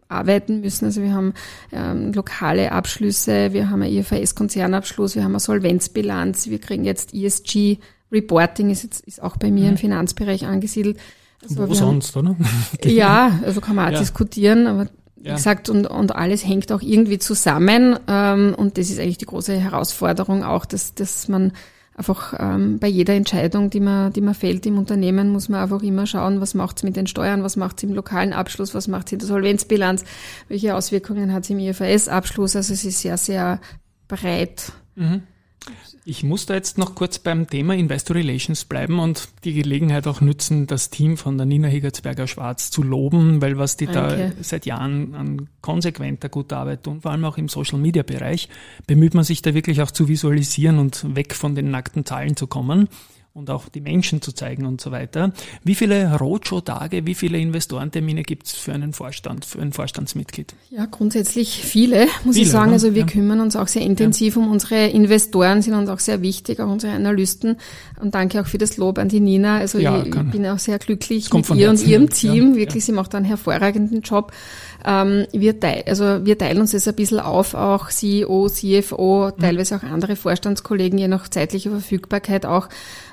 arbeiten 0.09 0.61
müssen. 0.61 0.85
Also 0.85 1.02
wir 1.02 1.14
haben 1.14 1.33
ähm, 1.73 2.12
lokale 2.12 2.73
Abschlüsse, 2.73 3.52
wir 3.52 3.71
haben 3.71 3.83
einen 3.83 3.95
IFRS-Konzernabschluss, 3.95 5.14
wir 5.14 5.25
haben 5.25 5.33
eine 5.33 5.40
Solvenzbilanz, 5.40 6.49
wir 6.49 6.61
kriegen 6.61 6.85
jetzt 6.85 7.14
ESG 7.14 7.78
Reporting, 8.12 8.71
ist, 8.71 8.83
jetzt, 8.85 9.04
ist 9.07 9.23
auch 9.23 9.37
bei 9.37 9.50
mir 9.50 9.64
mhm. 9.64 9.71
im 9.71 9.76
Finanzbereich 9.78 10.47
angesiedelt. 10.47 10.99
Also 11.43 11.69
Wo 11.69 11.75
sonst, 11.75 12.16
oder? 12.16 12.37
ja, 12.85 13.40
also 13.45 13.61
kann 13.61 13.76
man 13.76 13.88
auch 13.88 13.93
ja. 13.93 13.99
diskutieren, 13.99 14.66
aber 14.66 14.88
wie 15.16 15.28
ja. 15.28 15.37
gesagt, 15.37 15.71
und, 15.71 15.87
und 15.87 16.14
alles 16.14 16.47
hängt 16.47 16.71
auch 16.71 16.83
irgendwie 16.83 17.19
zusammen. 17.19 17.99
Ähm, 18.07 18.54
und 18.57 18.76
das 18.76 18.90
ist 18.90 19.00
eigentlich 19.00 19.19
die 19.19 19.26
große 19.26 19.59
Herausforderung 19.59 20.45
auch, 20.45 20.66
dass, 20.66 20.95
dass 20.95 21.28
man 21.28 21.52
einfach 21.96 22.34
ähm, 22.38 22.78
bei 22.78 22.88
jeder 22.88 23.14
Entscheidung, 23.14 23.70
die 23.70 23.80
man, 23.80 24.12
die 24.12 24.20
man 24.20 24.34
fällt 24.34 24.66
im 24.66 24.78
Unternehmen, 24.78 25.30
muss 25.30 25.48
man 25.48 25.60
einfach 25.60 25.82
immer 25.82 26.06
schauen, 26.06 26.40
was 26.40 26.54
macht 26.54 26.78
es 26.78 26.82
mit 26.82 26.96
den 26.96 27.06
Steuern, 27.06 27.42
was 27.42 27.56
macht 27.56 27.78
es 27.78 27.82
im 27.84 27.94
lokalen 27.94 28.32
Abschluss, 28.32 28.74
was 28.74 28.88
macht 28.88 29.06
es 29.06 29.12
in 29.12 29.18
der 29.20 29.28
Solvenzbilanz, 29.28 30.04
welche 30.48 30.74
Auswirkungen 30.74 31.32
hat 31.32 31.44
es 31.44 31.50
im 31.50 31.58
IFRS-Abschluss. 31.58 32.56
Also 32.56 32.72
es 32.72 32.84
ist 32.84 33.00
sehr, 33.00 33.16
sehr 33.16 33.60
breit. 34.08 34.72
Mhm. 34.96 35.22
Ich 36.06 36.23
muss 36.23 36.44
da 36.44 36.52
jetzt 36.52 36.76
noch 36.76 36.94
kurz 36.94 37.18
beim 37.18 37.49
Thema 37.49 37.75
Investor 37.75 38.16
Relations 38.16 38.66
bleiben 38.66 38.99
und 38.99 39.28
die 39.44 39.54
Gelegenheit 39.54 40.06
auch 40.06 40.20
nützen, 40.20 40.66
das 40.66 40.90
Team 40.90 41.16
von 41.16 41.38
der 41.38 41.46
Nina 41.46 41.68
Higgertsberger 41.68 42.26
Schwarz 42.26 42.70
zu 42.70 42.82
loben, 42.82 43.40
weil 43.40 43.56
was 43.56 43.78
die 43.78 43.87
Danke. 43.87 44.34
da 44.37 44.42
seit 44.42 44.66
Jahren 44.66 45.14
an 45.14 45.49
konsequenter 45.62 46.28
guter 46.28 46.58
Arbeit 46.58 46.82
tun, 46.82 47.00
vor 47.00 47.11
allem 47.11 47.25
auch 47.25 47.38
im 47.38 47.49
Social 47.49 47.78
Media 47.78 48.02
Bereich, 48.02 48.50
bemüht 48.87 49.14
man 49.14 49.25
sich 49.25 49.40
da 49.40 49.54
wirklich 49.54 49.80
auch 49.80 49.90
zu 49.90 50.06
visualisieren 50.06 50.78
und 50.78 51.16
weg 51.16 51.34
von 51.34 51.54
den 51.54 51.70
nackten 51.70 52.04
Zahlen 52.04 52.37
zu 52.37 52.49
kommen 52.49 52.88
und 53.34 53.50
auch 53.50 53.68
die 53.68 53.80
Menschen 53.80 54.22
zu 54.22 54.30
zeigen 54.30 54.64
und 54.64 54.80
so 54.80 54.92
weiter. 54.92 55.32
Wie 55.64 55.74
viele 55.74 56.16
Roadshow-Tage, 56.16 57.04
wie 57.04 57.16
viele 57.16 57.38
Investorentermine 57.38 58.22
gibt 58.22 58.46
es 58.46 58.52
für 58.52 58.72
einen 58.72 58.92
Vorstand, 58.92 59.44
für 59.44 59.60
ein 59.60 59.72
Vorstandsmitglied? 59.72 60.54
Ja, 60.70 60.86
grundsätzlich 60.86 61.64
viele, 61.64 62.06
muss 62.24 62.36
viele, 62.36 62.46
ich 62.46 62.52
sagen. 62.52 62.70
Also 62.70 62.94
wir 62.94 63.00
ja. 63.00 63.06
kümmern 63.06 63.40
uns 63.40 63.56
auch 63.56 63.66
sehr 63.66 63.82
intensiv 63.82 64.36
ja. 64.36 64.42
um 64.42 64.52
unsere 64.52 64.86
Investoren, 64.86 65.62
sind 65.62 65.74
uns 65.74 65.90
auch 65.90 65.98
sehr 65.98 66.22
wichtig, 66.22 66.60
auch 66.60 66.70
unsere 66.70 66.92
Analysten. 66.92 67.56
Und 68.00 68.14
danke 68.14 68.40
auch 68.40 68.46
für 68.46 68.58
das 68.58 68.76
Lob 68.76 68.98
an 68.98 69.08
die 69.08 69.18
Nina. 69.18 69.58
Also 69.58 69.80
ja, 69.80 70.02
ich, 70.02 70.14
ich, 70.14 70.30
bin 70.30 70.46
auch 70.46 70.60
sehr 70.60 70.78
glücklich 70.78 71.32
mit 71.32 71.50
ihr 71.50 71.70
und 71.70 71.84
ihrem 71.84 72.10
Team. 72.10 72.54
Wirklich, 72.54 72.84
sie 72.84 72.92
macht 72.92 73.16
einen 73.16 73.24
hervorragenden 73.24 74.02
Job. 74.02 74.32
Ähm, 74.86 75.26
wir, 75.32 75.58
teil, 75.58 75.84
also 75.86 76.26
wir 76.26 76.36
teilen 76.36 76.60
uns 76.60 76.72
das 76.72 76.86
ein 76.86 76.94
bisschen 76.94 77.20
auf, 77.20 77.54
auch 77.54 77.88
CEO, 77.88 78.48
CFO, 78.48 79.32
mhm. 79.34 79.40
teilweise 79.40 79.76
auch 79.76 79.82
andere 79.82 80.16
Vorstandskollegen, 80.16 80.98
je 80.98 81.08
nach 81.08 81.28
zeitlicher 81.28 81.70
Verfügbarkeit 81.70 82.44
auch. 82.44 82.68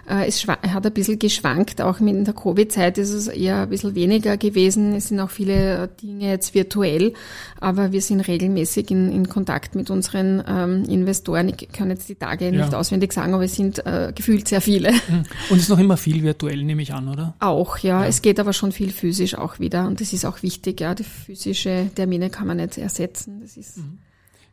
Äh, 0.10 0.28
es 0.28 0.46
hat 0.48 0.86
ein 0.86 0.94
bisschen 0.94 1.20
geschwankt, 1.20 1.82
auch 1.82 2.00
in 2.00 2.26
der 2.26 2.34
Covid-Zeit 2.34 2.98
ist 2.98 3.12
es 3.12 3.28
eher 3.28 3.62
ein 3.62 3.70
bisschen 3.70 3.96
weniger 3.96 4.36
gewesen. 4.38 4.96
Es 4.96 5.08
sind 5.08 5.20
auch 5.20 5.30
viele 5.30 5.90
Dinge 6.02 6.30
jetzt 6.30 6.54
virtuell, 6.54 7.14
aber 7.60 7.92
wir 7.92 8.02
sind 8.02 8.22
regelmäßig 8.22 8.92
in, 8.92 9.12
in 9.12 9.30
Kontakt 9.30 9.76
mit 9.76 9.90
unseren 9.90 10.44
ähm, 10.48 10.84
Investoren. 10.90 11.50
Ich 11.50 11.72
kann 11.72 11.90
jetzt 11.90 12.10
die 12.10 12.16
Tage 12.16 12.46
ja. 12.46 12.52
nicht 12.52 12.74
auswendig 12.74 13.14
sagen, 13.14 13.34
aber 13.34 13.46
es 13.46 13.56
sind 13.56 13.86
äh, 13.86 14.12
gefühlt 14.14 14.48
sehr 14.48 14.62
viele. 14.62 14.92
Mhm. 14.92 15.24
Und 15.50 15.58
es 15.58 15.64
ist 15.64 15.70
noch 15.70 15.80
immer 15.80 15.98
viel 15.98 16.24
virtuell, 16.24 16.64
nehme 16.64 16.82
ich 16.82 16.94
an, 16.94 17.08
oder? 17.08 17.36
Auch, 17.40 17.78
ja. 17.78 18.02
ja. 18.02 18.08
Es 18.08 18.22
geht 18.22 18.40
aber 18.40 18.54
schon 18.54 18.72
viel 18.72 18.92
physisch 18.92 19.36
auch 19.36 19.60
wieder 19.60 19.88
und 19.88 20.02
das 20.02 20.14
ist 20.14 20.26
auch 20.26 20.44
wichtig, 20.44 20.82
ja. 20.82 20.96
Die 20.96 21.04
physische 21.04 21.61
Termine 21.64 22.30
kann 22.30 22.48
man 22.48 22.58
nicht 22.58 22.78
ersetzen. 22.78 23.42
Das 23.42 23.58
ist 23.58 23.78
mhm. 23.78 24.00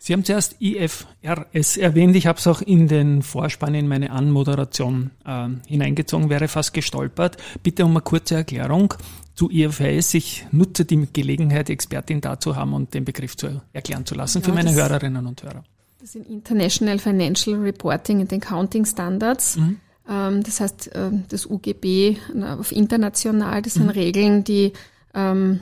Sie 0.00 0.12
haben 0.12 0.24
zuerst 0.24 0.56
IFRS 0.60 1.76
erwähnt. 1.76 2.14
Ich 2.14 2.28
habe 2.28 2.38
es 2.38 2.46
auch 2.46 2.62
in 2.62 2.86
den 2.86 3.22
Vorspann 3.22 3.74
in 3.74 3.88
meine 3.88 4.10
Anmoderation 4.10 5.10
äh, 5.24 5.48
hineingezogen, 5.66 6.30
wäre 6.30 6.46
fast 6.46 6.72
gestolpert. 6.72 7.36
Bitte 7.64 7.84
um 7.84 7.90
eine 7.90 8.02
kurze 8.02 8.36
Erklärung 8.36 8.94
zu 9.34 9.50
IFRS. 9.50 10.14
Ich 10.14 10.46
nutze 10.52 10.84
die 10.84 11.08
Gelegenheit, 11.12 11.68
Expertin 11.68 12.20
dazu 12.20 12.54
haben 12.54 12.74
und 12.74 12.94
den 12.94 13.04
Begriff 13.04 13.36
zu 13.36 13.60
erklären 13.72 14.06
zu 14.06 14.14
lassen 14.14 14.38
ja, 14.38 14.44
für 14.44 14.52
meine 14.52 14.72
Hörerinnen 14.72 15.26
und 15.26 15.42
Hörer. 15.42 15.64
Das 16.00 16.12
sind 16.12 16.28
International 16.28 17.00
Financial 17.00 17.56
Reporting 17.56 18.20
and 18.20 18.32
Accounting 18.32 18.84
Standards. 18.84 19.56
Mhm. 19.56 19.80
Ähm, 20.08 20.42
das 20.44 20.60
heißt, 20.60 20.94
äh, 20.94 21.10
das 21.28 21.44
UGB 21.44 22.16
auf 22.56 22.70
international, 22.70 23.62
das 23.62 23.74
sind 23.74 23.86
mhm. 23.86 23.90
Regeln, 23.90 24.44
die 24.44 24.72
ähm, 25.12 25.60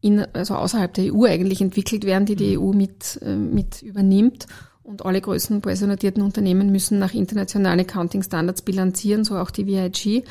in, 0.00 0.24
also 0.32 0.54
außerhalb 0.54 0.92
der 0.94 1.12
EU 1.12 1.24
eigentlich 1.24 1.60
entwickelt 1.60 2.04
werden, 2.04 2.26
die 2.26 2.36
die 2.36 2.56
mhm. 2.56 2.62
EU 2.62 2.72
mit, 2.72 3.20
äh, 3.22 3.34
mit 3.34 3.82
übernimmt. 3.82 4.46
Und 4.82 5.04
alle 5.04 5.20
größten 5.20 5.60
börsennotierten 5.60 6.22
Unternehmen 6.22 6.72
müssen 6.72 6.98
nach 6.98 7.12
internationalen 7.12 7.80
Accounting 7.80 8.22
Standards 8.22 8.62
bilanzieren, 8.62 9.24
so 9.24 9.36
auch 9.36 9.50
die 9.50 9.66
VIG. 9.66 10.24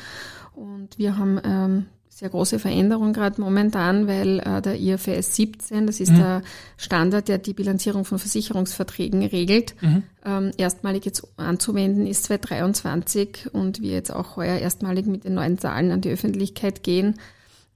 Und 0.56 0.98
wir 0.98 1.16
haben 1.16 1.40
ähm, 1.44 1.86
sehr 2.08 2.30
große 2.30 2.58
Veränderungen 2.58 3.12
gerade 3.12 3.40
momentan, 3.40 4.08
weil 4.08 4.40
äh, 4.40 4.60
der 4.60 4.80
IFRS 4.80 5.36
17, 5.36 5.86
das 5.86 6.00
ist 6.00 6.10
mhm. 6.10 6.16
der 6.16 6.42
Standard, 6.76 7.28
der 7.28 7.38
die 7.38 7.54
Bilanzierung 7.54 8.04
von 8.04 8.18
Versicherungsverträgen 8.18 9.22
regelt, 9.22 9.76
mhm. 9.80 10.02
ähm, 10.24 10.50
erstmalig 10.56 11.04
jetzt 11.04 11.28
anzuwenden 11.36 12.08
ist 12.08 12.24
2023 12.24 13.50
und 13.52 13.80
wir 13.80 13.92
jetzt 13.92 14.12
auch 14.12 14.34
heuer 14.36 14.58
erstmalig 14.58 15.06
mit 15.06 15.22
den 15.22 15.34
neuen 15.34 15.58
Zahlen 15.58 15.92
an 15.92 16.00
die 16.00 16.10
Öffentlichkeit 16.10 16.82
gehen 16.82 17.14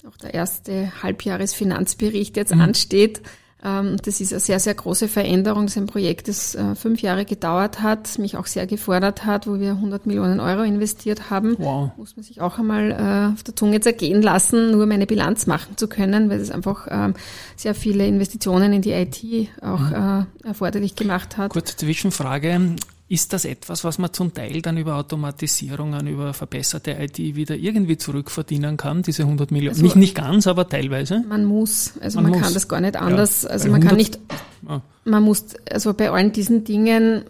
auch 0.06 0.16
der 0.16 0.34
erste 0.34 0.92
Halbjahresfinanzbericht 1.02 2.36
jetzt 2.36 2.54
mhm. 2.54 2.60
ansteht. 2.60 3.22
Ähm, 3.64 3.96
das 4.04 4.20
ist 4.20 4.32
eine 4.32 4.40
sehr, 4.40 4.58
sehr 4.58 4.74
große 4.74 5.06
Veränderung. 5.06 5.66
Das 5.66 5.76
ist 5.76 5.82
ein 5.82 5.86
Projekt, 5.86 6.26
das 6.26 6.56
äh, 6.56 6.74
fünf 6.74 7.00
Jahre 7.00 7.24
gedauert 7.24 7.80
hat, 7.80 8.18
mich 8.18 8.36
auch 8.36 8.46
sehr 8.46 8.66
gefordert 8.66 9.24
hat, 9.24 9.46
wo 9.46 9.60
wir 9.60 9.70
100 9.70 10.06
Millionen 10.06 10.40
Euro 10.40 10.62
investiert 10.62 11.30
haben. 11.30 11.54
Wow. 11.58 11.92
Muss 11.96 12.16
man 12.16 12.24
sich 12.24 12.40
auch 12.40 12.58
einmal 12.58 12.90
äh, 12.90 13.34
auf 13.34 13.44
der 13.44 13.54
Zunge 13.54 13.80
zergehen 13.80 14.20
lassen, 14.20 14.72
nur 14.72 14.86
meine 14.86 15.06
Bilanz 15.06 15.46
machen 15.46 15.76
zu 15.76 15.86
können, 15.86 16.28
weil 16.28 16.40
es 16.40 16.50
einfach 16.50 16.88
ähm, 16.90 17.14
sehr 17.54 17.76
viele 17.76 18.06
Investitionen 18.06 18.72
in 18.72 18.82
die 18.82 18.92
IT 18.92 19.48
auch 19.60 19.78
mhm. 19.78 20.26
Äh, 20.42 20.48
erforderlich 20.48 20.96
gemacht 20.96 21.36
hat. 21.36 21.50
Kurze 21.52 21.76
Zwischenfrage. 21.76 22.76
Ist 23.08 23.32
das 23.32 23.44
etwas, 23.44 23.84
was 23.84 23.98
man 23.98 24.12
zum 24.12 24.32
Teil 24.32 24.62
dann 24.62 24.78
über 24.78 24.96
Automatisierungen, 24.96 26.06
über 26.06 26.32
verbesserte 26.32 26.92
IT 26.92 27.18
wieder 27.18 27.54
irgendwie 27.54 27.98
zurückverdienen 27.98 28.76
kann, 28.76 29.02
diese 29.02 29.24
100 29.24 29.50
Millionen? 29.50 29.74
Also 29.74 29.82
nicht, 29.82 29.96
nicht 29.96 30.14
ganz, 30.14 30.46
aber 30.46 30.68
teilweise? 30.68 31.22
Man 31.28 31.44
muss, 31.44 31.92
also 32.00 32.20
man, 32.20 32.30
man 32.30 32.32
muss. 32.32 32.42
kann 32.42 32.54
das 32.54 32.68
gar 32.68 32.80
nicht 32.80 32.96
anders, 32.96 33.42
ja, 33.42 33.50
also 33.50 33.68
man 33.70 33.82
kann 33.82 33.96
nicht, 33.96 34.18
ah. 34.66 34.80
man 35.04 35.22
muss, 35.22 35.54
also 35.70 35.92
bei 35.92 36.10
allen 36.10 36.32
diesen 36.32 36.64
Dingen 36.64 37.24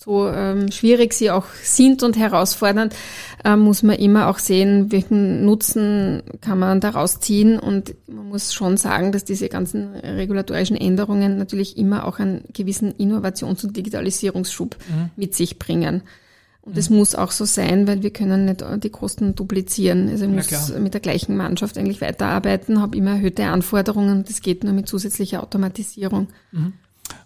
so 0.00 0.28
ähm, 0.28 0.70
schwierig 0.70 1.12
sie 1.12 1.32
auch 1.32 1.46
sind 1.60 2.04
und 2.04 2.16
herausfordernd, 2.16 2.94
äh, 3.44 3.56
muss 3.56 3.82
man 3.82 3.96
immer 3.96 4.28
auch 4.28 4.38
sehen, 4.38 4.92
welchen 4.92 5.44
Nutzen 5.44 6.22
kann 6.40 6.60
man 6.60 6.80
daraus 6.80 7.18
ziehen. 7.18 7.58
Und 7.58 7.96
man 8.06 8.28
muss 8.28 8.54
schon 8.54 8.76
sagen, 8.76 9.10
dass 9.10 9.24
diese 9.24 9.48
ganzen 9.48 9.96
regulatorischen 9.96 10.76
Änderungen 10.76 11.36
natürlich 11.36 11.76
immer 11.76 12.06
auch 12.06 12.20
einen 12.20 12.44
gewissen 12.52 12.92
Innovations- 12.92 13.64
und 13.64 13.76
Digitalisierungsschub 13.76 14.76
mhm. 14.88 15.10
mit 15.16 15.34
sich 15.34 15.58
bringen. 15.58 16.02
Und 16.62 16.76
das 16.76 16.90
mhm. 16.90 16.98
muss 16.98 17.16
auch 17.16 17.32
so 17.32 17.44
sein, 17.44 17.88
weil 17.88 18.00
wir 18.02 18.12
können 18.12 18.44
nicht 18.44 18.64
die 18.84 18.90
Kosten 18.90 19.34
duplizieren. 19.34 20.08
Also 20.10 20.26
ich 20.26 20.30
muss 20.30 20.72
mit 20.78 20.94
der 20.94 21.00
gleichen 21.00 21.36
Mannschaft 21.36 21.76
eigentlich 21.76 22.00
weiterarbeiten, 22.00 22.80
habe 22.80 22.96
immer 22.96 23.12
erhöhte 23.12 23.46
Anforderungen. 23.46 24.24
Das 24.24 24.42
geht 24.42 24.62
nur 24.62 24.74
mit 24.74 24.86
zusätzlicher 24.86 25.42
Automatisierung. 25.42 26.28
Mhm. 26.52 26.74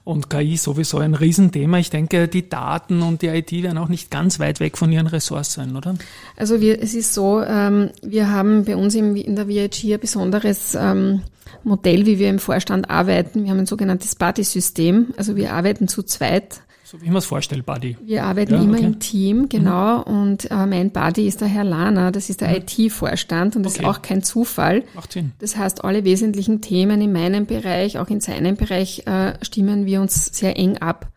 Und 0.05 0.31
KI 0.31 0.57
sowieso 0.57 0.99
ein 0.99 1.15
Riesenthema. 1.15 1.79
Ich 1.79 1.91
denke, 1.91 2.27
die 2.27 2.49
Daten 2.49 3.03
und 3.03 3.23
die 3.23 3.29
IT 3.29 3.53
werden 3.53 3.79
auch 3.79 3.89
nicht 3.89 4.11
ganz 4.11 4.41
weit 4.41 4.59
weg 4.59 4.77
von 4.77 4.91
ihren 4.91 5.07
Ressorts 5.07 5.53
sein, 5.53 5.77
oder? 5.77 5.95
Also 6.37 6.61
wir, 6.61 6.83
es 6.83 6.95
ist 6.95 7.15
so, 7.15 7.43
ähm, 7.43 7.91
wir 8.03 8.31
haben 8.31 8.65
bei 8.65 8.77
uns 8.77 8.95
im, 8.95 9.15
in 9.15 9.37
der 9.37 9.47
VIG 9.47 9.95
ein 9.95 10.01
besonderes 10.01 10.75
ähm, 10.75 11.23
Modell, 11.63 12.07
wie 12.07 12.19
wir 12.19 12.31
im 12.31 12.41
Vorstand 12.41 12.91
arbeiten. 12.91 13.45
Wir 13.45 13.51
haben 13.51 13.61
ein 13.61 13.67
sogenanntes 13.67 14.17
Buddy-System. 14.17 15.15
Also 15.17 15.37
wir 15.37 15.53
arbeiten 15.53 15.87
zu 15.87 16.03
zweit. 16.03 16.63
So 16.85 17.01
wie 17.01 17.09
mir 17.11 17.19
es 17.19 17.25
vorstelle, 17.27 17.63
Buddy. 17.63 17.97
Wir 18.05 18.25
arbeiten 18.25 18.55
Ja, 18.55 18.63
immer 18.63 18.77
okay. 18.79 18.85
im 18.87 18.99
Team, 18.99 19.49
genau. 19.49 20.03
Und 20.03 20.51
äh, 20.51 20.67
mein 20.67 20.91
Buddy 20.91 21.27
ist 21.27 21.41
der 21.41 21.49
Herr 21.49 21.65
Lana, 21.65 22.11
das 22.11 22.29
ist 22.29 22.41
der 22.41 22.49
Mhm. 22.51 22.57
IT-Vorstand 22.57 23.57
und 23.57 23.63
das 23.63 23.75
Okay. 23.77 23.83
ist 23.83 23.89
auch 23.89 24.03
kein 24.03 24.23
Zufall. 24.23 24.83
Macht 24.95 25.13
Sinn. 25.13 25.33
Das 25.39 25.57
heißt, 25.57 25.85
alle 25.85 26.05
wesentlichen 26.05 26.61
Themen 26.61 27.01
in 27.01 27.13
meinem 27.13 27.47
Bereich, 27.47 27.99
auch 27.99 28.09
in 28.09 28.21
seinem 28.21 28.57
Bereich, 28.57 29.07
äh, 29.07 29.35
stimmen 29.43 29.87
wir 29.87 30.01
uns 30.03 30.27
sehr 30.37 30.57
eng 30.59 30.79
ab. 30.79 31.09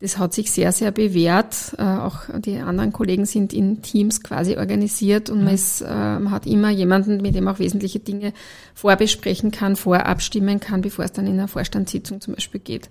Das 0.00 0.18
hat 0.18 0.34
sich 0.34 0.50
sehr, 0.50 0.72
sehr 0.72 0.90
bewährt. 0.90 1.74
Äh, 1.78 1.82
auch 1.82 2.22
die 2.38 2.58
anderen 2.58 2.92
Kollegen 2.92 3.24
sind 3.24 3.52
in 3.52 3.82
Teams 3.82 4.22
quasi 4.22 4.56
organisiert 4.56 5.30
und 5.30 5.44
man, 5.44 5.54
ist, 5.54 5.80
äh, 5.80 5.84
man 5.86 6.30
hat 6.30 6.46
immer 6.46 6.70
jemanden, 6.70 7.18
mit 7.18 7.34
dem 7.36 7.46
auch 7.48 7.58
wesentliche 7.60 8.00
Dinge 8.00 8.32
vorbesprechen 8.74 9.50
kann, 9.52 9.76
vorabstimmen 9.76 10.58
kann, 10.58 10.80
bevor 10.80 11.04
es 11.04 11.12
dann 11.12 11.26
in 11.26 11.34
einer 11.34 11.48
Vorstandssitzung 11.48 12.20
zum 12.20 12.34
Beispiel 12.34 12.60
geht. 12.60 12.88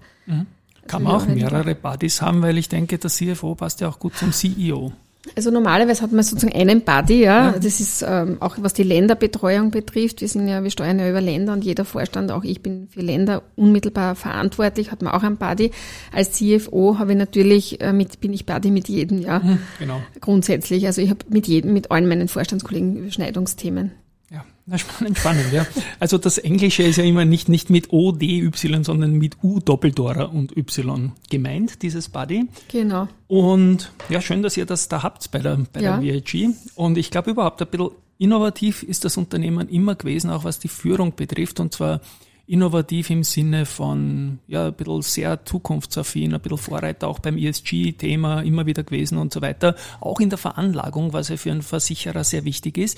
Kann 0.88 1.06
Also 1.06 1.28
man 1.28 1.38
wir 1.38 1.48
auch 1.48 1.52
mehrere 1.52 1.76
Buddies 1.76 2.22
haben, 2.22 2.42
weil 2.42 2.58
ich 2.58 2.70
denke, 2.70 2.98
der 2.98 3.10
CFO 3.10 3.56
passt 3.56 3.82
ja 3.82 3.90
auch 3.90 4.00
gut 4.00 4.16
zum 4.16 4.32
CEO. 4.32 4.92
Also 5.36 5.52
normalerweise 5.52 6.02
hat 6.02 6.12
man 6.12 6.24
sozusagen 6.24 6.60
einen 6.60 6.82
Buddy, 6.82 7.22
ja. 7.24 7.52
Das 7.52 7.80
ist 7.80 8.04
ähm, 8.08 8.38
auch 8.40 8.56
was 8.60 8.74
die 8.74 8.84
Länderbetreuung 8.84 9.70
betrifft. 9.70 10.22
Wir 10.22 10.28
sind 10.28 10.48
ja, 10.48 10.64
wir 10.64 10.72
steuern 10.72 10.98
ja 10.98 11.08
über 11.08 11.22
Länder 11.22 11.54
und 11.54 11.64
jeder 11.64 11.86
Vorstand, 11.86 12.32
auch 12.32 12.44
ich 12.44 12.64
bin 12.64 12.88
für 12.90 13.02
Länder 13.02 13.44
unmittelbar 13.56 14.16
verantwortlich, 14.16 14.92
hat 14.92 15.04
man 15.04 15.14
auch 15.14 15.22
einen 15.22 15.38
Buddy. 15.38 15.72
Als 16.12 16.32
CFO 16.32 16.98
habe 16.98 17.12
ich 17.12 17.18
natürlich 17.20 17.82
äh, 17.82 17.94
mit, 17.94 18.20
bin 18.20 18.34
ich 18.34 18.48
Buddy 18.48 18.72
mit 18.72 18.90
jedem, 18.90 19.20
ja. 19.20 19.42
Genau. 19.78 20.02
Grundsätzlich. 20.22 20.88
Also 20.88 21.02
ich 21.02 21.12
habe 21.12 21.20
mit 21.30 21.48
jedem, 21.48 21.74
mit 21.74 21.92
allen 21.92 22.08
meinen 22.08 22.28
Vorstandskollegen 22.28 22.98
Überschneidungsthemen. 22.98 23.92
Na, 24.66 24.78
spannend, 24.78 25.18
spannend, 25.18 25.52
ja. 25.52 25.66
Also 26.00 26.18
das 26.18 26.38
Englische 26.38 26.84
ist 26.84 26.98
ja 26.98 27.04
immer 27.04 27.26
nicht, 27.26 27.50
nicht 27.50 27.70
mit 27.70 27.92
O, 27.92 28.12
D, 28.12 28.42
Y, 28.42 28.84
sondern 28.84 29.14
mit 29.14 29.38
U, 29.44 29.60
Doppeldora 29.60 30.26
und 30.26 30.56
Y 30.56 31.12
gemeint, 31.30 31.82
dieses 31.82 32.10
Buddy. 32.10 32.46
Genau. 32.70 33.08
Und 33.28 33.92
ja, 34.10 34.22
schön, 34.22 34.44
dass 34.44 34.56
ihr 34.58 34.66
das 34.66 34.88
da 34.88 35.04
habt 35.04 35.32
bei 35.32 35.40
der, 35.40 35.58
bei 35.74 35.82
Ja. 35.82 35.98
der 35.98 36.02
VIG. 36.14 36.50
Und 36.76 36.98
ich 36.98 37.10
glaube 37.12 37.32
überhaupt 37.32 37.62
ein 37.62 37.68
bisschen 37.70 37.90
innovativ 38.20 38.84
ist 38.84 39.04
das 39.04 39.18
Unternehmen 39.18 39.68
immer 39.68 39.96
gewesen, 39.96 40.30
auch 40.30 40.44
was 40.44 40.60
die 40.60 40.68
Führung 40.68 41.16
betrifft. 41.16 41.60
Und 41.60 41.74
zwar 41.74 42.00
innovativ 42.52 43.10
im 43.10 43.24
Sinne 43.24 43.66
von, 43.66 44.40
ja, 44.46 44.68
ein 44.68 44.74
bisschen 44.74 45.02
sehr 45.04 45.46
zukunftsaffin, 45.46 46.34
ein 46.34 46.42
bisschen 46.42 46.58
Vorreiter 46.58 47.08
auch 47.08 47.20
beim 47.20 47.38
ESG-Thema 47.38 48.42
immer 48.42 48.66
wieder 48.66 48.84
gewesen 48.84 49.18
und 49.18 49.32
so 49.32 49.42
weiter. 49.42 49.76
Auch 50.02 50.20
in 50.20 50.30
der 50.30 50.38
Veranlagung, 50.38 51.14
was 51.14 51.30
ja 51.30 51.38
für 51.38 51.50
einen 51.50 51.62
Versicherer 51.62 52.26
sehr 52.26 52.44
wichtig 52.44 52.78
ist. 52.78 52.98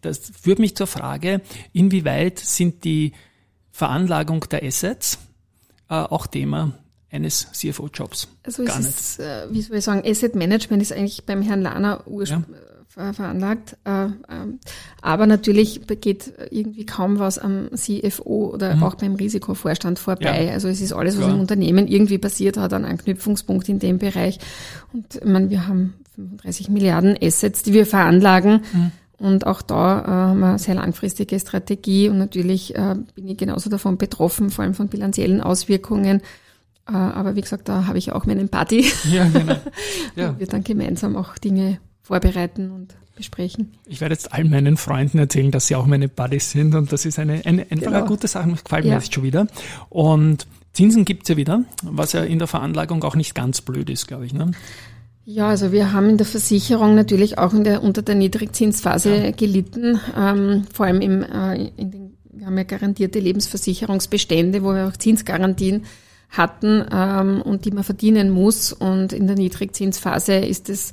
Das 0.00 0.32
führt 0.42 0.58
mich 0.58 0.74
zur 0.74 0.88
Frage, 0.88 1.42
inwieweit 1.72 2.40
sind 2.40 2.82
die 2.82 3.12
Veranlagung 3.70 4.44
der 4.50 4.64
Assets 4.64 5.18
äh, 5.88 5.94
auch 5.94 6.26
Thema 6.26 6.72
eines 7.12 7.52
CFO-Jobs? 7.52 8.26
Also 8.42 8.64
Gar 8.64 8.80
es 8.80 8.84
nicht. 8.84 8.98
ist, 8.98 9.20
äh, 9.20 9.46
wie 9.50 9.62
soll 9.62 9.76
ich 9.76 9.84
sagen, 9.84 10.02
Asset 10.04 10.34
Management 10.34 10.82
ist 10.82 10.92
eigentlich 10.92 11.24
beim 11.24 11.42
Herrn 11.42 11.62
Lana 11.62 12.04
ursprünglich 12.04 12.67
ver 12.98 13.14
veranlagt. 13.14 13.76
Äh, 13.84 14.06
ähm, 14.28 14.58
aber 15.00 15.26
natürlich 15.26 15.80
geht 16.00 16.32
irgendwie 16.50 16.84
kaum 16.84 17.18
was 17.18 17.38
am 17.38 17.70
CFO 17.74 18.50
oder 18.54 18.76
auch 18.82 18.96
beim 18.96 19.14
Risikovorstand 19.14 19.98
vorbei. 19.98 20.40
Mhm. 20.42 20.46
Ja. 20.48 20.52
Also 20.52 20.68
es 20.68 20.80
ist 20.80 20.92
alles, 20.92 21.16
was 21.16 21.24
Klar. 21.24 21.34
im 21.34 21.40
Unternehmen 21.40 21.86
irgendwie 21.86 22.18
passiert 22.18 22.56
hat, 22.56 22.72
ein 22.72 22.84
Anknüpfungspunkt 22.84 23.68
in 23.68 23.78
dem 23.78 23.98
Bereich. 23.98 24.38
Und 24.92 25.16
ich 25.16 25.24
meine, 25.24 25.50
wir 25.50 25.68
haben 25.68 25.94
35 26.16 26.68
Milliarden 26.70 27.16
Assets, 27.22 27.62
die 27.62 27.72
wir 27.72 27.86
veranlagen. 27.86 28.62
Mhm. 28.72 28.90
Und 29.18 29.46
auch 29.46 29.62
da 29.62 30.00
äh, 30.00 30.06
haben 30.06 30.40
wir 30.40 30.46
eine 30.48 30.58
sehr 30.58 30.76
langfristige 30.76 31.38
Strategie 31.40 32.08
und 32.08 32.18
natürlich 32.18 32.76
äh, 32.76 32.94
bin 33.14 33.26
ich 33.28 33.36
genauso 33.36 33.68
davon 33.68 33.98
betroffen, 33.98 34.50
vor 34.50 34.64
allem 34.64 34.74
von 34.74 34.88
bilanziellen 34.88 35.40
Auswirkungen. 35.40 36.20
Äh, 36.88 36.92
aber 36.92 37.34
wie 37.34 37.40
gesagt, 37.40 37.68
da 37.68 37.86
habe 37.86 37.98
ich 37.98 38.12
auch 38.12 38.26
meinen 38.26 38.48
Buddy, 38.48 38.86
Ja, 39.10 39.24
genau. 39.28 39.56
Ja. 40.16 40.34
wo 40.34 40.38
wir 40.40 40.46
dann 40.46 40.62
gemeinsam 40.62 41.16
auch 41.16 41.36
Dinge 41.36 41.78
vorbereiten 42.08 42.70
und 42.70 42.96
besprechen. 43.14 43.72
Ich 43.86 44.00
werde 44.00 44.14
jetzt 44.14 44.32
all 44.32 44.44
meinen 44.44 44.76
Freunden 44.76 45.18
erzählen, 45.18 45.50
dass 45.50 45.66
sie 45.66 45.74
auch 45.76 45.86
meine 45.86 46.08
Buddies 46.08 46.50
sind 46.52 46.74
und 46.74 46.90
das 46.92 47.04
ist 47.04 47.18
eine, 47.18 47.44
eine 47.44 47.62
einfach 47.62 47.76
Genau. 47.86 47.98
eine 47.98 48.06
gute 48.06 48.28
Sache, 48.28 48.48
gefällt 48.50 48.84
mir 48.84 48.92
Ja. 48.92 48.96
jetzt 48.96 49.12
schon 49.12 49.24
wieder. 49.24 49.46
Und 49.90 50.46
Zinsen 50.72 51.04
gibt's 51.04 51.28
ja 51.28 51.36
wieder, 51.36 51.64
was 51.82 52.12
ja 52.12 52.22
in 52.22 52.38
der 52.38 52.48
Veranlagung 52.48 53.02
auch 53.04 53.14
nicht 53.16 53.34
ganz 53.34 53.60
blöd 53.60 53.90
ist, 53.90 54.06
glaube 54.08 54.24
ich. 54.26 54.32
Ne? 54.32 54.52
Ja, 55.24 55.48
also 55.48 55.72
wir 55.72 55.92
haben 55.92 56.08
in 56.08 56.16
der 56.16 56.26
Versicherung 56.26 56.94
natürlich 56.94 57.36
auch 57.36 57.52
in 57.52 57.64
der, 57.64 57.82
unter 57.82 58.00
der 58.02 58.14
Niedrigzinsphase 58.14 59.32
gelitten, 59.32 60.00
ähm, 60.16 60.64
vor 60.72 60.86
allem 60.86 61.00
im, 61.02 61.22
äh, 61.22 61.70
in 61.76 61.90
den, 61.90 62.16
wir 62.32 62.46
haben 62.46 62.56
ja 62.56 62.62
garantierte 62.64 63.18
Lebensversicherungsbestände, 63.18 64.62
wo 64.62 64.72
wir 64.72 64.86
auch 64.88 64.96
Zinsgarantien 64.96 65.84
hatten 66.30 66.84
ähm, 66.92 67.42
und 67.42 67.64
die 67.64 67.70
man 67.70 67.84
verdienen 67.84 68.30
muss. 68.30 68.72
Und 68.72 69.12
in 69.12 69.26
der 69.26 69.36
Niedrigzinsphase 69.36 70.34
ist 70.34 70.68
es 70.68 70.92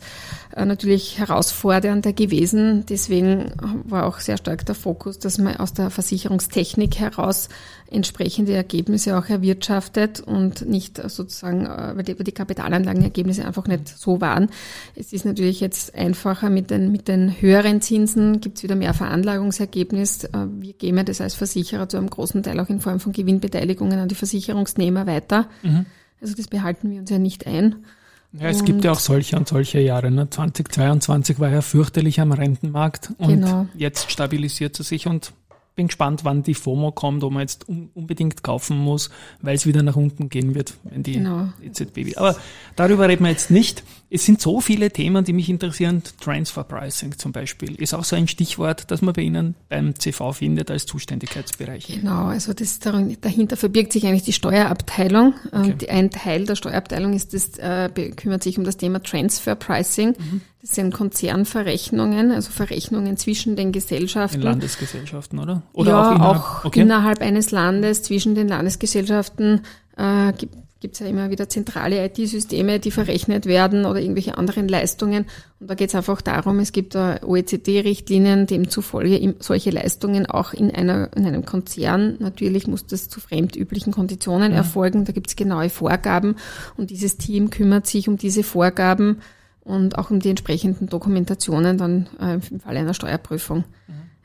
äh, 0.55 0.65
natürlich 0.65 1.19
herausfordernder 1.19 2.13
gewesen. 2.13 2.85
Deswegen 2.87 3.51
war 3.83 4.05
auch 4.05 4.19
sehr 4.19 4.37
stark 4.37 4.65
der 4.65 4.75
Fokus, 4.75 5.19
dass 5.19 5.37
man 5.37 5.57
aus 5.57 5.73
der 5.73 5.89
Versicherungstechnik 5.89 6.99
heraus 6.99 7.49
entsprechende 7.91 8.53
Ergebnisse 8.53 9.17
auch 9.17 9.27
erwirtschaftet 9.29 10.19
und 10.19 10.67
nicht 10.67 10.97
sozusagen, 11.09 11.65
äh, 11.65 11.95
weil 11.95 12.03
die, 12.03 12.15
die 12.15 12.31
Kapitalanlagenergebnisse 12.31 13.45
einfach 13.45 13.67
nicht 13.67 13.89
so 13.89 14.21
waren. 14.21 14.49
Es 14.95 15.13
ist 15.13 15.25
natürlich 15.25 15.59
jetzt 15.59 15.93
einfacher 15.93 16.49
mit 16.49 16.71
den, 16.71 16.91
mit 16.91 17.07
den 17.07 17.41
höheren 17.41 17.81
Zinsen, 17.81 18.41
gibt 18.41 18.57
es 18.57 18.63
wieder 18.63 18.75
mehr 18.75 18.93
Veranlagungsergebnis. 18.93 20.23
Äh, 20.23 20.47
Wir 20.59 20.73
geben 20.73 20.97
ja 20.97 21.03
das 21.03 21.21
als 21.21 21.35
Versicherer 21.35 21.89
zu 21.89 21.97
einem 21.97 22.09
großen 22.09 22.41
Teil 22.41 22.59
auch 22.59 22.69
in 22.69 22.79
Form 22.79 22.99
von 22.99 23.11
Gewinnbeteiligungen 23.11 23.99
an 23.99 24.07
die 24.07 24.15
Versicherungsnehmer 24.15 25.05
weiter. 25.05 25.24
Also 25.31 26.35
das 26.35 26.47
behalten 26.47 26.89
wir 26.91 26.99
uns 26.99 27.09
ja 27.09 27.19
nicht 27.19 27.45
ein. 27.47 27.85
Ja, 28.33 28.47
es 28.49 28.65
gibt 28.65 28.83
ja 28.83 28.91
auch 28.91 28.99
solche 28.99 29.37
und 29.37 29.47
solche 29.47 29.79
Jahre. 29.79 30.11
Ne? 30.11 30.29
2022 30.29 31.39
war 31.39 31.49
ja 31.49 31.61
fürchterlich 31.61 32.19
am 32.19 32.31
Rentenmarkt 32.33 33.11
und 33.17 33.29
Genau. 33.29 33.67
jetzt 33.75 34.11
stabilisiert 34.11 34.77
es 34.79 34.89
sich 34.89 35.07
und 35.07 35.31
bin 35.75 35.87
gespannt, 35.87 36.23
wann 36.23 36.41
die 36.43 36.53
FOMO 36.53 36.91
kommt, 36.91 37.21
wo 37.21 37.29
man 37.29 37.41
jetzt 37.41 37.67
un 37.67 37.89
unbedingt 37.93 38.43
kaufen 38.43 38.77
muss, 38.77 39.09
weil 39.41 39.55
es 39.55 39.65
wieder 39.65 39.83
nach 39.83 39.95
unten 39.97 40.29
gehen 40.29 40.55
wird, 40.55 40.73
wenn 40.85 41.03
die 41.03 41.13
Genau. 41.13 41.49
EZB 41.61 41.97
will. 42.05 42.15
Aber 42.15 42.35
darüber 42.77 43.07
reden 43.09 43.23
wir 43.23 43.31
jetzt 43.31 43.51
nicht. 43.51 43.83
Es 44.09 44.23
sind 44.25 44.39
so 44.39 44.61
viele 44.61 44.91
Themen, 44.91 45.25
die 45.25 45.33
mich 45.33 45.49
interessieren. 45.49 46.03
Transfer 46.21 46.63
Pricing 46.63 47.17
zum 47.17 47.31
Beispiel 47.31 47.75
ist 47.75 47.93
auch 47.93 48.03
so 48.03 48.15
ein 48.15 48.27
Stichwort, 48.27 48.91
das 48.91 49.01
man 49.01 49.13
bei 49.13 49.23
Ihnen 49.23 49.55
beim 49.67 49.95
CV 49.99 50.31
findet 50.33 50.69
als 50.69 50.85
Zuständigkeitsbereich. 50.85 51.87
Genau, 51.87 52.25
also 52.25 52.53
das, 52.53 52.79
dahinter 52.79 53.57
verbirgt 53.57 53.91
sich 53.93 54.05
eigentlich 54.05 54.23
die 54.23 54.33
Steuerabteilung. 54.33 55.33
Und 55.51 55.81
die- 55.81 55.89
ein 55.89 56.11
Teil 56.11 56.45
der 56.45 56.55
Steuerabteilung 56.55 57.13
ist 57.13 57.33
das, 57.33 57.57
äh, 57.57 57.89
kümmert 58.15 58.43
sich 58.43 58.57
um 58.57 58.63
das 58.63 58.77
Thema 58.77 59.01
Transfer 59.01 59.55
Pricing. 59.55 60.15
Das 60.61 60.75
sind 60.75 60.93
Konzernverrechnungen, 60.93 62.31
also 62.31 62.51
Verrechnungen 62.51 63.17
zwischen 63.17 63.55
den 63.55 63.71
Gesellschaften. 63.71 64.37
In 64.37 64.43
Landesgesellschaften, 64.43 65.39
oder? 65.39 65.63
Oder 65.73 65.91
ja, 65.91 66.01
auch 66.11 66.15
innerhalb, 66.15 66.37
auch 66.37 66.65
okay. 66.65 66.81
innerhalb 66.81 67.21
eines 67.21 67.51
Landes, 67.51 68.03
zwischen 68.03 68.35
den 68.35 68.47
Landesgesellschaften 68.47 69.61
äh, 69.97 70.33
gibt 70.33 70.55
es 70.93 70.99
ja 70.99 71.07
immer 71.07 71.29
wieder 71.29 71.49
zentrale 71.49 72.05
IT-Systeme, 72.05 72.79
die 72.79 72.91
verrechnet 72.91 73.45
werden 73.45 73.85
oder 73.85 73.99
irgendwelche 73.99 74.37
anderen 74.37 74.67
Leistungen. 74.67 75.25
Und 75.59 75.69
da 75.69 75.75
geht 75.75 75.89
es 75.89 75.95
einfach 75.95 76.21
darum, 76.21 76.59
es 76.59 76.71
gibt 76.71 76.95
da 76.95 77.19
OECD-Richtlinien, 77.23 78.45
demzufolge 78.45 79.35
solche 79.39 79.71
Leistungen 79.71 80.25
auch 80.25 80.53
in, 80.53 80.69
einer, 80.69 81.09
in 81.15 81.25
einem 81.25 81.45
Konzern, 81.45 82.17
natürlich 82.19 82.67
muss 82.67 82.85
das 82.85 83.09
zu 83.09 83.19
fremdüblichen 83.19 83.93
Konditionen 83.93 84.51
erfolgen, 84.51 85.05
da 85.05 85.11
gibt 85.11 85.27
es 85.27 85.35
genaue 85.35 85.69
Vorgaben 85.69 86.35
und 86.77 86.89
dieses 86.89 87.17
Team 87.17 87.49
kümmert 87.49 87.87
sich 87.87 88.07
um 88.07 88.17
diese 88.17 88.43
Vorgaben 88.43 89.21
und 89.63 89.97
auch 89.97 90.11
um 90.11 90.19
die 90.19 90.29
entsprechenden 90.29 90.87
Dokumentationen 90.87 91.77
dann 91.77 92.07
äh, 92.19 92.35
im 92.51 92.59
Falle 92.59 92.79
einer 92.79 92.93
Steuerprüfung. 92.93 93.63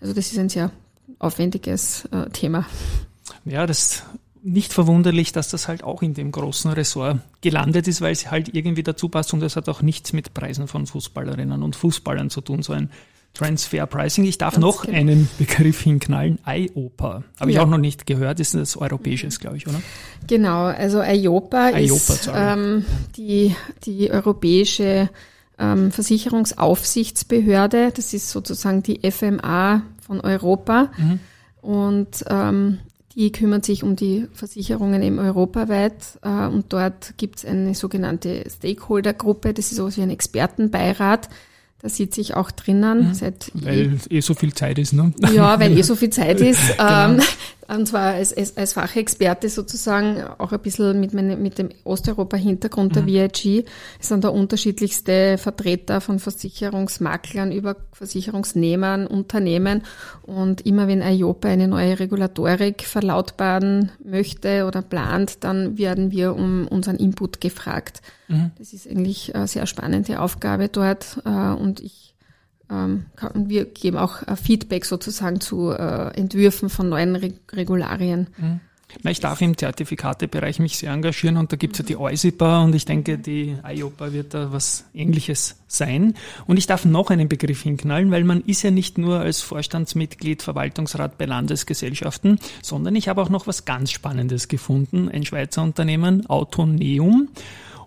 Also 0.00 0.14
das 0.14 0.30
ist 0.30 0.38
ein 0.38 0.48
sehr 0.48 0.70
aufwendiges 1.18 2.06
äh, 2.12 2.28
Thema. 2.30 2.66
Ja, 3.44 3.66
das 3.66 4.02
nicht 4.42 4.72
verwunderlich, 4.72 5.32
dass 5.32 5.48
das 5.48 5.68
halt 5.68 5.84
auch 5.84 6.02
in 6.02 6.14
dem 6.14 6.32
großen 6.32 6.70
Ressort 6.72 7.18
gelandet 7.42 7.86
ist, 7.88 8.00
weil 8.00 8.12
es 8.12 8.30
halt 8.30 8.54
irgendwie 8.54 8.82
dazu 8.82 9.08
passt 9.08 9.32
und 9.34 9.42
es 9.42 9.56
hat 9.56 9.68
auch 9.68 9.82
nichts 9.82 10.12
mit 10.12 10.32
Preisen 10.34 10.66
von 10.68 10.86
Fußballerinnen 10.86 11.62
und 11.62 11.76
Fußballern 11.76 12.30
zu 12.30 12.40
tun, 12.40 12.62
so 12.62 12.72
ein 12.72 12.90
Transfer 13.34 13.86
Pricing. 13.86 14.24
Ich 14.24 14.38
darf 14.38 14.54
Ganz 14.54 14.62
noch 14.62 14.82
genau. 14.86 14.98
einen 14.98 15.28
Begriff 15.38 15.80
hinknallen. 15.82 16.38
IOPA. 16.44 17.22
Habe 17.38 17.50
ich 17.50 17.56
Ja. 17.56 17.62
auch 17.62 17.68
noch 17.68 17.78
nicht 17.78 18.04
gehört. 18.06 18.40
Ist 18.40 18.54
das 18.54 18.76
europäisches, 18.76 19.38
glaube 19.38 19.56
ich, 19.56 19.68
oder? 19.68 19.80
Genau, 20.26 20.64
also 20.64 21.00
IOPA, 21.00 21.68
IOPA, 21.78 21.78
ist 21.78 22.28
ähm, 22.34 22.84
die, 23.16 23.54
die 23.84 24.10
europäische 24.10 25.10
ähm, 25.60 25.92
Versicherungsaufsichtsbehörde. 25.92 27.92
Das 27.94 28.12
ist 28.14 28.30
sozusagen 28.30 28.82
die 28.82 29.08
FMA 29.08 29.82
von 30.00 30.20
Europa. 30.20 30.90
Und 31.62 32.24
ähm, 32.28 32.78
die 33.14 33.32
kümmert 33.32 33.64
sich 33.64 33.82
um 33.82 33.96
die 33.96 34.26
Versicherungen 34.32 35.02
eben 35.02 35.18
europaweit. 35.18 36.18
Äh, 36.22 36.46
und 36.46 36.72
dort 36.72 37.14
gibt 37.16 37.38
es 37.38 37.44
eine 37.44 37.74
sogenannte 37.74 38.44
Stakeholder-Gruppe. 38.48 39.52
Das 39.52 39.70
ist 39.72 39.76
sowas 39.76 39.96
wie 39.96 40.02
ein 40.02 40.10
Expertenbeirat. 40.10 41.28
Da 41.82 41.88
sitze 41.88 42.20
ich 42.20 42.34
auch 42.34 42.50
drinnen 42.50 43.14
seit 43.14 43.50
Weil 43.54 43.98
eh 44.10 44.20
so 44.20 44.34
viel 44.34 44.52
Zeit 44.52 44.78
ist, 44.78 44.92
ne? 44.92 45.14
ja, 45.34 45.58
weil 45.58 45.76
eh 45.78 45.82
so 45.82 45.96
viel 45.96 46.10
Zeit 46.10 46.40
ist. 46.40 46.76
Genau. 46.76 47.22
Und 47.70 47.86
zwar 47.86 48.14
als, 48.14 48.36
als, 48.36 48.56
als 48.56 48.72
Fachexperte 48.72 49.48
sozusagen, 49.48 50.22
auch 50.38 50.52
ein 50.52 50.58
bisschen 50.58 50.98
mit, 50.98 51.14
meine, 51.14 51.36
mit 51.36 51.58
dem 51.58 51.68
Osteuropa-Hintergrund 51.84 52.96
der 52.96 53.06
VIG, 53.06 53.64
es 54.00 54.08
sind 54.08 54.24
da 54.24 54.28
unterschiedlichste 54.30 55.38
Vertreter 55.38 56.00
von 56.00 56.18
Versicherungsmaklern 56.18 57.52
über 57.52 57.76
Versicherungsnehmern, 57.92 59.06
Unternehmen 59.06 59.82
und 60.22 60.66
immer 60.66 60.88
wenn 60.88 61.00
IOPA 61.00 61.48
eine 61.48 61.68
neue 61.68 62.00
Regulatorik 62.00 62.82
verlautbaren 62.82 63.92
möchte 64.04 64.66
oder 64.66 64.82
plant, 64.82 65.44
dann 65.44 65.78
werden 65.78 66.10
wir 66.10 66.34
um 66.34 66.66
unseren 66.66 66.96
Input 66.96 67.40
gefragt. 67.40 68.02
Mhm. 68.26 68.50
Das 68.58 68.72
ist 68.72 68.88
eigentlich 68.88 69.34
eine 69.34 69.46
sehr 69.46 69.66
spannende 69.66 70.20
Aufgabe 70.20 70.68
dort 70.68 71.20
äh, 71.24 71.28
und 71.28 71.78
ich 71.78 72.09
ähm, 72.70 73.06
wir 73.34 73.64
geben 73.66 73.96
auch 73.96 74.22
äh, 74.26 74.36
Feedback 74.36 74.84
sozusagen 74.84 75.40
zu 75.40 75.70
äh, 75.70 76.16
Entwürfen 76.16 76.68
von 76.68 76.88
neuen 76.88 77.16
Regularien. 77.16 78.28
Mhm. 78.36 78.60
Ich 79.04 79.20
darf 79.20 79.40
im 79.40 79.56
Zertifikatebereich 79.56 80.58
mich 80.58 80.76
sehr 80.78 80.92
engagieren 80.92 81.36
und 81.36 81.52
da 81.52 81.56
gibt 81.56 81.74
es 81.74 81.78
ja 81.78 81.84
die 81.84 81.96
EUSIPA 81.96 82.64
und 82.64 82.74
ich 82.74 82.84
denke, 82.84 83.18
die 83.18 83.56
IOPA 83.64 84.12
wird 84.12 84.34
da 84.34 84.52
was 84.52 84.84
ähnliches 84.94 85.56
sein. 85.68 86.14
Und 86.46 86.56
ich 86.56 86.66
darf 86.66 86.84
noch 86.84 87.10
einen 87.10 87.28
Begriff 87.28 87.62
hinknallen, 87.62 88.10
weil 88.10 88.24
man 88.24 88.42
ist 88.42 88.62
ja 88.62 88.70
nicht 88.70 88.98
nur 88.98 89.20
als 89.20 89.40
Vorstandsmitglied 89.42 90.42
Verwaltungsrat 90.42 91.18
bei 91.18 91.26
Landesgesellschaften, 91.26 92.38
sondern 92.62 92.96
ich 92.96 93.08
habe 93.08 93.22
auch 93.22 93.30
noch 93.30 93.46
was 93.46 93.64
ganz 93.64 93.90
Spannendes 93.90 94.48
gefunden, 94.48 95.08
ein 95.08 95.24
Schweizer 95.24 95.62
Unternehmen, 95.62 96.26
Autoneum. 96.26 97.28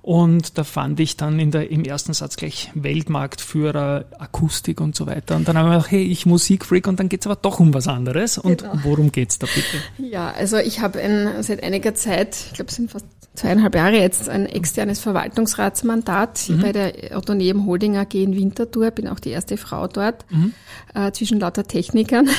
Und 0.03 0.57
da 0.57 0.65
fand 0.65 0.99
ich 0.99 1.15
dann 1.15 1.39
in 1.39 1.51
der, 1.51 1.71
im 1.71 1.85
ersten 1.85 2.13
Satz 2.13 2.35
gleich 2.35 2.69
Weltmarktführer, 2.75 4.03
Akustik 4.19 4.81
und 4.81 4.97
so 4.97 5.07
weiter. 5.07 5.37
Und 5.37 5.47
dann 5.47 5.57
haben 5.57 5.69
wir 5.69 5.77
gedacht, 5.77 5.91
hey, 5.91 6.03
ich 6.03 6.25
Musikfreak 6.25 6.87
und 6.87 6.99
dann 6.99 7.07
geht's 7.07 7.25
aber 7.25 7.37
doch 7.37 7.61
um 7.61 7.73
was 7.73 7.87
anderes. 7.87 8.37
Und 8.37 8.63
genau. 8.63 8.73
worum 8.83 9.13
geht's 9.13 9.39
da 9.39 9.47
bitte? 9.47 10.11
Ja, 10.11 10.31
also 10.31 10.57
ich 10.57 10.81
habe 10.81 10.99
seit 11.39 11.63
einiger 11.63 11.95
Zeit, 11.95 12.35
ich 12.47 12.53
glaube 12.53 12.69
es 12.69 12.75
sind 12.75 12.91
fast 12.91 13.05
zweieinhalb 13.35 13.75
Jahre 13.75 13.97
jetzt, 13.97 14.29
ein 14.29 14.45
externes 14.45 14.99
Verwaltungsratsmandat 14.99 16.49
mhm. 16.49 16.61
bei 16.61 16.71
der 16.71 17.17
Autoneum 17.17 17.65
Holding 17.65 17.97
AG 17.97 18.13
in 18.13 18.35
Winterthur, 18.35 18.91
bin 18.91 19.07
auch 19.07 19.19
die 19.19 19.31
erste 19.31 19.57
Frau 19.57 19.87
dort, 19.87 20.25
mhm. 20.29 20.53
äh, 20.93 21.11
zwischen 21.11 21.39
lauter 21.39 21.63
Technikern. 21.63 22.29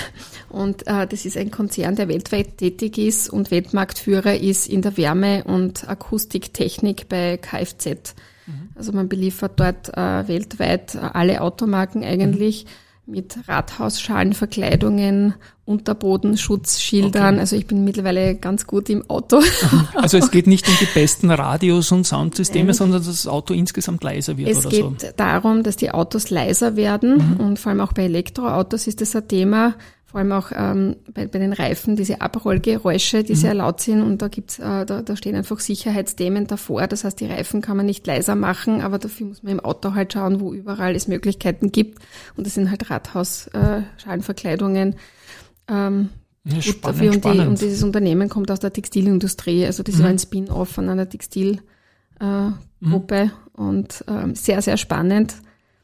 Und 0.49 0.87
äh, 0.87 1.07
das 1.07 1.25
ist 1.25 1.37
ein 1.37 1.51
Konzern, 1.51 1.97
der 1.97 2.09
weltweit 2.09 2.59
tätig 2.59 2.99
ist 2.99 3.29
und 3.29 3.51
Weltmarktführer 3.51 4.37
ist 4.37 4.69
in 4.69 4.83
der 4.83 4.97
Wärme- 4.97 5.43
und 5.45 5.89
Akustiktechnik 5.89 7.09
bei 7.09 7.39
Kfz. 7.55 8.15
Mhm. 8.47 8.71
Also 8.75 8.93
man 8.93 9.09
beliefert 9.09 9.53
dort 9.57 9.97
äh, 9.97 10.29
weltweit 10.29 10.97
alle 10.97 11.41
Automarken 11.41 12.05
eigentlich. 12.05 12.65
Mhm 12.65 12.85
mit 13.07 13.37
Rathausschalenverkleidungen, 13.49 15.35
Unterbodenschutzschildern. 15.67 17.35
Okay. 17.35 17.41
Also 17.41 17.57
ich 17.57 17.67
bin 17.67 17.85
mittlerweile 17.85 18.35
ganz 18.35 18.67
gut 18.67 18.89
im 18.89 19.09
Auto. 19.09 19.43
Also 19.95 20.19
es 20.19 20.31
geht 20.31 20.47
nicht 20.47 20.69
um 20.69 20.75
die 20.81 20.89
besten 20.93 21.31
Radios 21.31 21.93
und 21.93 22.07
Soundsysteme, 22.07 22.67
Nein. 22.67 22.75
sondern 22.75 23.01
dass 23.01 23.07
das 23.07 23.27
Auto 23.27 23.55
insgesamt 23.55 24.03
leiser 24.03 24.37
wird 24.37 24.51
es 24.51 24.59
oder 24.59 24.71
so. 24.71 24.95
Es 24.97 25.03
geht 25.03 25.21
darum, 25.21 25.63
dass 25.63 25.77
die 25.77 25.91
Autos 25.91 26.31
leiser 26.31 26.77
werden 26.77 27.37
mhm. 27.37 27.41
und 27.41 27.59
vor 27.59 27.71
allem 27.71 27.81
auch 27.81 27.93
bei 27.93 28.05
Elektroautos 28.05 28.87
ist 28.87 29.01
das 29.01 29.15
ein 29.17 29.29
Thema 29.29 29.75
vor 30.15 30.21
allem 30.21 30.31
auch 30.31 30.53
ähm, 30.55 30.95
bei, 31.13 31.27
bei 31.27 31.41
den 31.41 31.53
Reifen, 31.53 31.97
diese 31.97 32.21
Abrollgeräusche, 32.21 33.25
die 33.25 33.33
mhm. 33.33 33.37
sehr 33.37 33.55
laut 33.55 33.81
sind 33.81 34.01
und 34.01 34.23
da 34.23 34.29
gibt's, 34.29 34.61
äh, 34.61 34.87
da, 34.87 35.03
da 35.03 35.17
stehen 35.17 35.35
einfach 35.35 35.59
Sicherheitsthemen 35.59 36.47
davor. 36.47 36.87
Das 36.87 37.03
heißt, 37.03 37.19
die 37.19 37.27
Reifen 37.27 37.63
kann 37.63 37.77
man 37.77 37.87
nicht 37.87 38.07
leiser 38.07 38.37
machen, 38.37 38.81
aber 38.81 39.01
dafür 39.01 39.27
muss 39.27 39.43
man 39.43 39.55
im 39.55 39.59
Auto 39.59 39.95
halt 39.95 40.13
schauen, 40.13 40.39
wo 40.39 40.55
überall 40.55 40.95
es 40.95 41.09
Möglichkeiten 41.09 41.73
gibt. 41.73 41.99
Und 42.37 42.47
das 42.47 42.55
sind 42.55 42.71
halt 42.71 42.91
Rathaus-Schalenverkleidungen. 42.91 44.93
Äh, 44.93 45.73
ähm, 45.73 46.11
ja, 46.45 46.63
spannend, 46.63 46.85
dafür 46.85 47.11
und, 47.11 47.25
die, 47.25 47.41
und 47.49 47.61
dieses 47.61 47.83
Unternehmen 47.83 48.29
kommt 48.29 48.53
aus 48.53 48.61
der 48.61 48.73
Textilindustrie, 48.73 49.67
also 49.67 49.83
das 49.83 49.97
mhm. 49.97 50.03
war 50.05 50.11
ein 50.11 50.21
Spin-off 50.21 50.69
von 50.69 50.89
einer 50.89 51.09
Textilgruppe 51.09 51.65
äh, 52.21 52.51
mhm. 53.25 53.33
und 53.53 54.05
ähm, 54.07 54.37
sehr, 54.37 54.63
sehr 54.63 54.77
spannend. 54.77 55.35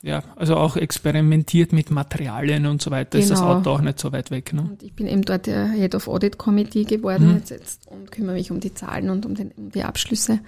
Ja, 0.03 0.23
also 0.37 0.57
auch 0.57 0.77
experimentiert 0.77 1.73
mit 1.73 1.91
Materialien 1.91 2.65
und 2.67 2.81
so 2.81 2.91
weiter. 2.91 3.19
Genau. 3.19 3.23
Ist 3.23 3.31
das 3.31 3.41
genau. 3.41 3.57
Auto 3.57 3.71
auch 3.71 3.81
nicht 3.83 3.99
so 3.99 4.13
weit 4.13 4.31
weg. 4.31 4.53
Ne? 4.55 4.63
Und 4.63 4.83
ich 4.83 4.95
bin 4.95 5.07
eben 5.07 5.23
dort 5.23 5.47
der 5.47 5.69
Head 5.69 5.95
of 5.95 6.09
Audit 6.09 6.39
Committee 6.39 6.85
geworden 6.85 7.29
mhm. 7.29 7.43
jetzt, 7.49 7.87
und 7.87 8.11
kümmere 8.11 8.35
mich 8.35 8.51
um 8.51 8.61
die 8.61 8.73
Zahlen 8.73 9.11
und 9.11 9.27
um, 9.27 9.35
den, 9.35 9.51
um 9.57 9.71
die 9.71 9.83
Abschlüsse. 9.83 10.41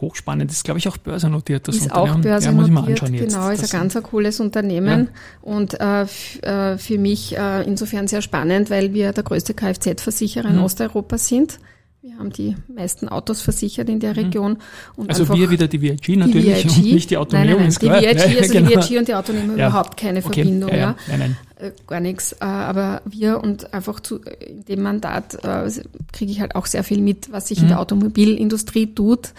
Hochspannend, 0.00 0.50
ist 0.50 0.64
glaube 0.64 0.78
ich 0.78 0.88
auch 0.88 0.98
börsennotiert. 0.98 1.66
Das 1.66 1.76
ist 1.76 1.84
Unternehmen. 1.84 2.16
auch 2.16 2.20
börsennotiert, 2.20 3.00
ja, 3.00 3.24
genau, 3.24 3.48
ist 3.48 3.64
ein 3.64 3.80
ganz 3.80 3.96
ein 3.96 4.02
cooles 4.02 4.38
Unternehmen 4.38 5.08
ja. 5.10 5.20
und 5.40 5.80
äh, 5.80 6.02
äh, 6.02 6.76
für 6.76 6.98
mich 6.98 7.36
äh, 7.38 7.62
insofern 7.62 8.06
sehr 8.06 8.20
spannend, 8.20 8.68
weil 8.68 8.92
wir 8.92 9.12
der 9.12 9.24
größte 9.24 9.54
Kfz-Versicherer 9.54 10.50
mhm. 10.50 10.58
in 10.58 10.64
Osteuropa 10.64 11.16
sind. 11.16 11.58
Wir 12.04 12.18
haben 12.18 12.32
die 12.32 12.56
meisten 12.66 13.08
Autos 13.08 13.42
versichert 13.42 13.88
in 13.88 14.00
der 14.00 14.10
mhm. 14.10 14.18
Region. 14.18 14.56
Und 14.96 15.08
also 15.08 15.32
wir 15.32 15.50
wieder 15.50 15.68
die 15.68 15.80
VIG 15.80 16.16
natürlich 16.16 16.62
die 16.62 16.68
VIG, 16.68 16.76
und 16.76 16.94
nicht 16.94 17.10
die 17.10 17.16
Autonomie. 17.16 17.50
Nein, 17.50 17.58
nein, 17.58 17.74
nein, 17.80 18.02
die 18.02 18.06
VIG, 18.06 18.40
also 18.40 18.52
genau. 18.52 18.68
die 18.68 18.90
VIG 18.90 18.98
und 18.98 19.08
die 19.08 19.14
Autonomie 19.14 19.58
ja. 19.58 19.68
überhaupt 19.68 19.96
keine 19.96 20.18
okay. 20.18 20.42
Verbindung. 20.42 20.70
Ja, 20.70 20.76
ja. 20.76 20.96
Nein, 21.06 21.18
nein. 21.20 21.36
Äh, 21.60 21.70
gar 21.86 22.00
nichts. 22.00 22.32
Äh, 22.32 22.44
aber 22.44 23.02
wir 23.04 23.40
und 23.40 23.72
einfach 23.72 24.00
zu, 24.00 24.16
in 24.16 24.64
dem 24.64 24.82
Mandat 24.82 25.44
äh, 25.44 25.70
kriege 26.12 26.32
ich 26.32 26.40
halt 26.40 26.56
auch 26.56 26.66
sehr 26.66 26.82
viel 26.82 27.00
mit, 27.00 27.30
was 27.30 27.46
sich 27.46 27.58
mhm. 27.58 27.64
in 27.64 27.68
der 27.68 27.78
Automobilindustrie 27.78 28.92
tut 28.92 29.32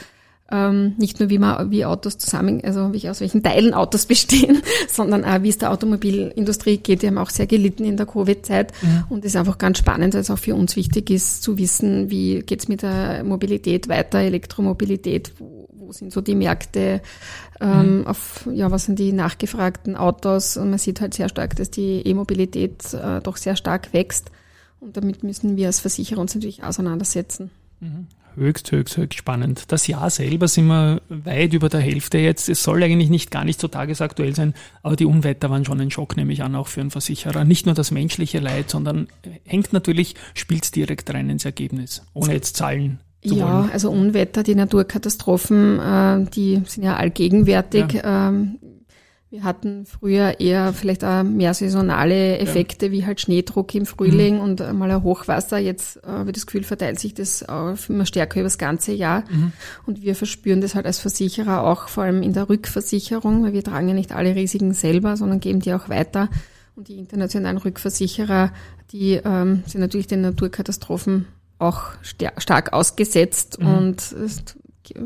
ähm, 0.54 0.94
nicht 0.98 1.20
nur 1.20 1.30
wie 1.30 1.40
man 1.40 1.72
wie 1.72 1.84
Autos 1.84 2.20
zusammen, 2.20 2.62
also 2.64 2.94
wie 2.94 3.10
aus 3.10 3.22
welchen 3.22 3.42
Teilen 3.42 3.74
Autos 3.74 4.06
bestehen, 4.14 4.62
sondern 4.88 5.26
auch 5.26 5.42
wie 5.42 5.50
es 5.50 5.58
der 5.58 5.72
Automobilindustrie 5.72 6.78
geht. 6.78 7.02
Die 7.02 7.08
haben 7.08 7.18
auch 7.18 7.32
sehr 7.32 7.48
gelitten 7.48 7.84
in 7.84 7.98
der 7.98 8.06
Covid-Zeit 8.06 8.72
ja. 8.84 9.08
und 9.10 9.26
ist 9.26 9.36
einfach 9.36 9.58
ganz 9.58 9.80
spannend, 9.80 10.14
weil 10.14 10.22
es 10.22 10.30
auch 10.30 10.38
für 10.38 10.54
uns 10.54 10.76
wichtig 10.76 11.10
ist 11.10 11.42
zu 11.42 11.58
wissen, 11.58 12.12
wie 12.12 12.42
geht's 12.42 12.68
mit 12.68 12.84
der 12.84 13.24
Mobilität 13.24 13.88
weiter, 13.88 14.20
Elektromobilität, 14.20 15.34
wo, 15.40 15.68
wo 15.74 15.92
sind 15.92 16.14
so 16.14 16.22
die 16.22 16.36
Märkte, 16.36 17.02
ähm, 17.60 18.00
mhm. 18.00 18.08
auf 18.08 18.48
ja 18.54 18.70
was 18.70 18.86
sind 18.86 19.00
die 19.00 19.12
nachgefragten 19.12 19.96
Autos 19.96 20.56
und 20.58 20.70
man 20.70 20.78
sieht 20.78 21.02
halt 21.02 21.16
sehr 21.16 21.30
stark, 21.30 21.56
dass 21.56 21.72
die 21.72 22.02
E-Mobilität 22.06 22.94
äh, 22.94 23.22
doch 23.22 23.38
sehr 23.38 23.56
stark 23.56 23.92
wächst 23.94 24.30
und 24.80 24.98
damit 24.98 25.24
müssen 25.24 25.58
wir 25.58 25.68
als 25.68 25.80
Versicherer 25.80 26.22
uns 26.22 26.36
natürlich 26.36 26.64
auseinandersetzen. 26.64 27.50
Höchst, 28.36 28.72
höchst, 28.72 28.98
höchst 28.98 29.18
spannend. 29.18 29.66
Das 29.68 29.88
Jahr 29.88 30.10
selber 30.10 30.48
sind 30.48 30.68
wir 30.68 31.02
weit 31.10 31.54
über 31.54 31.70
der 31.70 31.80
Hälfte 31.80 32.18
jetzt. 32.18 32.50
Es 32.50 32.64
soll 32.64 32.84
eigentlich 32.84 33.10
nicht 33.10 33.32
gar 33.32 33.46
nicht 33.46 33.60
so 33.60 33.68
tagesaktuell 33.68 34.36
sein, 34.36 34.54
aber 34.82 34.96
die 34.96 35.06
Unwetter 35.06 35.50
waren 35.50 35.66
schon 35.66 35.80
ein 35.80 35.92
Schock, 35.92 36.18
nehme 36.18 36.34
ich 36.34 36.44
an, 36.44 36.56
auch 36.56 36.68
für 36.68 36.82
einen 36.82 36.92
Versicherer. 36.92 37.46
Nicht 37.46 37.66
nur 37.66 37.76
das 37.76 37.92
menschliche 37.92 38.40
Leid, 38.40 38.70
sondern 38.70 39.08
hängt 39.46 39.74
natürlich, 39.74 40.16
spielt 40.34 40.76
direkt 40.76 41.14
rein 41.14 41.30
ins 41.30 41.46
Ergebnis, 41.46 42.04
ohne 42.14 42.34
jetzt 42.34 42.58
Zahlen 42.58 43.00
zu 43.26 43.36
ja, 43.36 43.70
also 43.72 43.90
Unwetter, 43.90 44.44
die 44.44 44.56
Naturkatastrophen, 44.56 45.80
äh, 45.80 46.26
die 46.32 46.62
sind 46.66 46.84
ja 46.84 46.98
allgegenwärtig. 46.98 47.94
Ja. 47.94 48.30
Ähm, 48.30 48.60
wir 49.34 49.44
hatten 49.44 49.88
früher 49.88 50.40
eher 50.40 50.74
vielleicht 50.74 51.04
auch 51.04 51.24
mehr 51.24 51.56
saisonale 51.56 52.38
Effekte, 52.38 52.86
ja. 52.86 52.92
wie 52.92 53.06
halt 53.08 53.20
Schneedruck 53.20 53.74
im 53.74 53.88
Frühling 53.88 54.36
mhm. 54.36 54.42
und 54.42 54.74
mal 54.74 54.92
ein 54.92 55.02
Hochwasser. 55.02 55.58
Jetzt 55.58 55.98
äh, 56.04 56.08
habe 56.08 56.30
ich 56.30 56.36
das 56.36 56.46
Gefühl, 56.46 56.62
verteilt 56.62 57.00
sich 57.00 57.16
das 57.16 57.44
immer 57.90 58.06
stärker 58.06 58.42
über 58.42 58.46
das 58.46 58.60
ganze 58.60 58.92
Jahr. 58.92 59.24
Mhm. 59.32 59.52
Und 59.88 60.04
wir 60.04 60.14
verspüren 60.14 60.62
das 60.62 60.76
halt 60.76 60.86
als 60.86 61.00
Versicherer 61.00 61.64
auch 61.64 61.88
vor 61.88 62.04
allem 62.04 62.22
in 62.22 62.34
der 62.34 62.48
Rückversicherung, 62.48 63.44
weil 63.44 63.54
wir 63.54 63.64
tragen 63.64 63.88
ja 63.88 63.96
nicht 63.96 64.12
alle 64.12 64.36
Risiken 64.36 64.74
selber, 64.74 65.18
sondern 65.18 65.40
geben 65.40 65.62
die 65.62 65.74
auch 65.74 65.90
weiter. 65.90 66.30
Und 66.76 66.88
die 66.88 67.00
internationalen 67.00 67.58
Rückversicherer, 67.58 68.52
die 68.92 69.14
ähm, 69.14 69.64
sind 69.66 69.82
natürlich 69.82 70.06
den 70.06 70.22
Naturkatastrophen 70.22 71.26
auch 71.58 71.86
stark 72.04 72.72
ausgesetzt 72.72 73.60
mhm. 73.60 73.68
und 73.68 74.16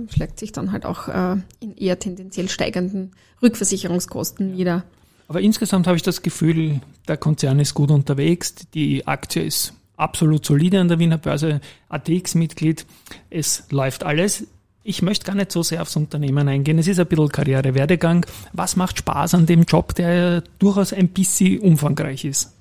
schlägt 0.09 0.39
sich 0.39 0.51
dann 0.51 0.71
halt 0.71 0.85
auch 0.85 1.07
äh, 1.07 1.37
in 1.59 1.75
eher 1.75 1.99
tendenziell 1.99 2.49
steigenden 2.49 3.11
Rückversicherungskosten 3.41 4.55
nieder. 4.55 4.83
Aber 5.27 5.41
insgesamt 5.41 5.87
habe 5.87 5.97
ich 5.97 6.03
das 6.03 6.21
Gefühl, 6.21 6.81
der 7.07 7.17
Konzern 7.17 7.59
ist 7.59 7.73
gut 7.73 7.91
unterwegs, 7.91 8.55
die 8.73 9.05
Aktie 9.05 9.43
ist 9.43 9.73
absolut 9.97 10.45
solide 10.45 10.79
an 10.79 10.87
der 10.87 10.99
Wiener 10.99 11.17
Börse, 11.17 11.59
ATX-Mitglied, 11.89 12.85
es 13.29 13.63
läuft 13.69 14.03
alles. 14.03 14.47
Ich 14.83 15.01
möchte 15.01 15.25
gar 15.25 15.35
nicht 15.35 15.51
so 15.51 15.63
sehr 15.63 15.81
aufs 15.81 15.97
Unternehmen 15.97 16.47
eingehen. 16.47 16.79
Es 16.79 16.87
ist 16.87 16.97
ein 16.97 17.07
bisschen 17.07 17.27
Karrierewerdegang. 17.27 18.25
Was 18.53 18.77
macht 18.77 18.99
Spaß 18.99 19.33
an 19.33 19.45
dem 19.45 19.63
Job, 19.63 19.93
der 19.95 20.43
durchaus 20.59 20.93
ein 20.93 21.09
bisschen 21.09 21.59
umfangreich 21.59 22.23
ist? 22.23 22.53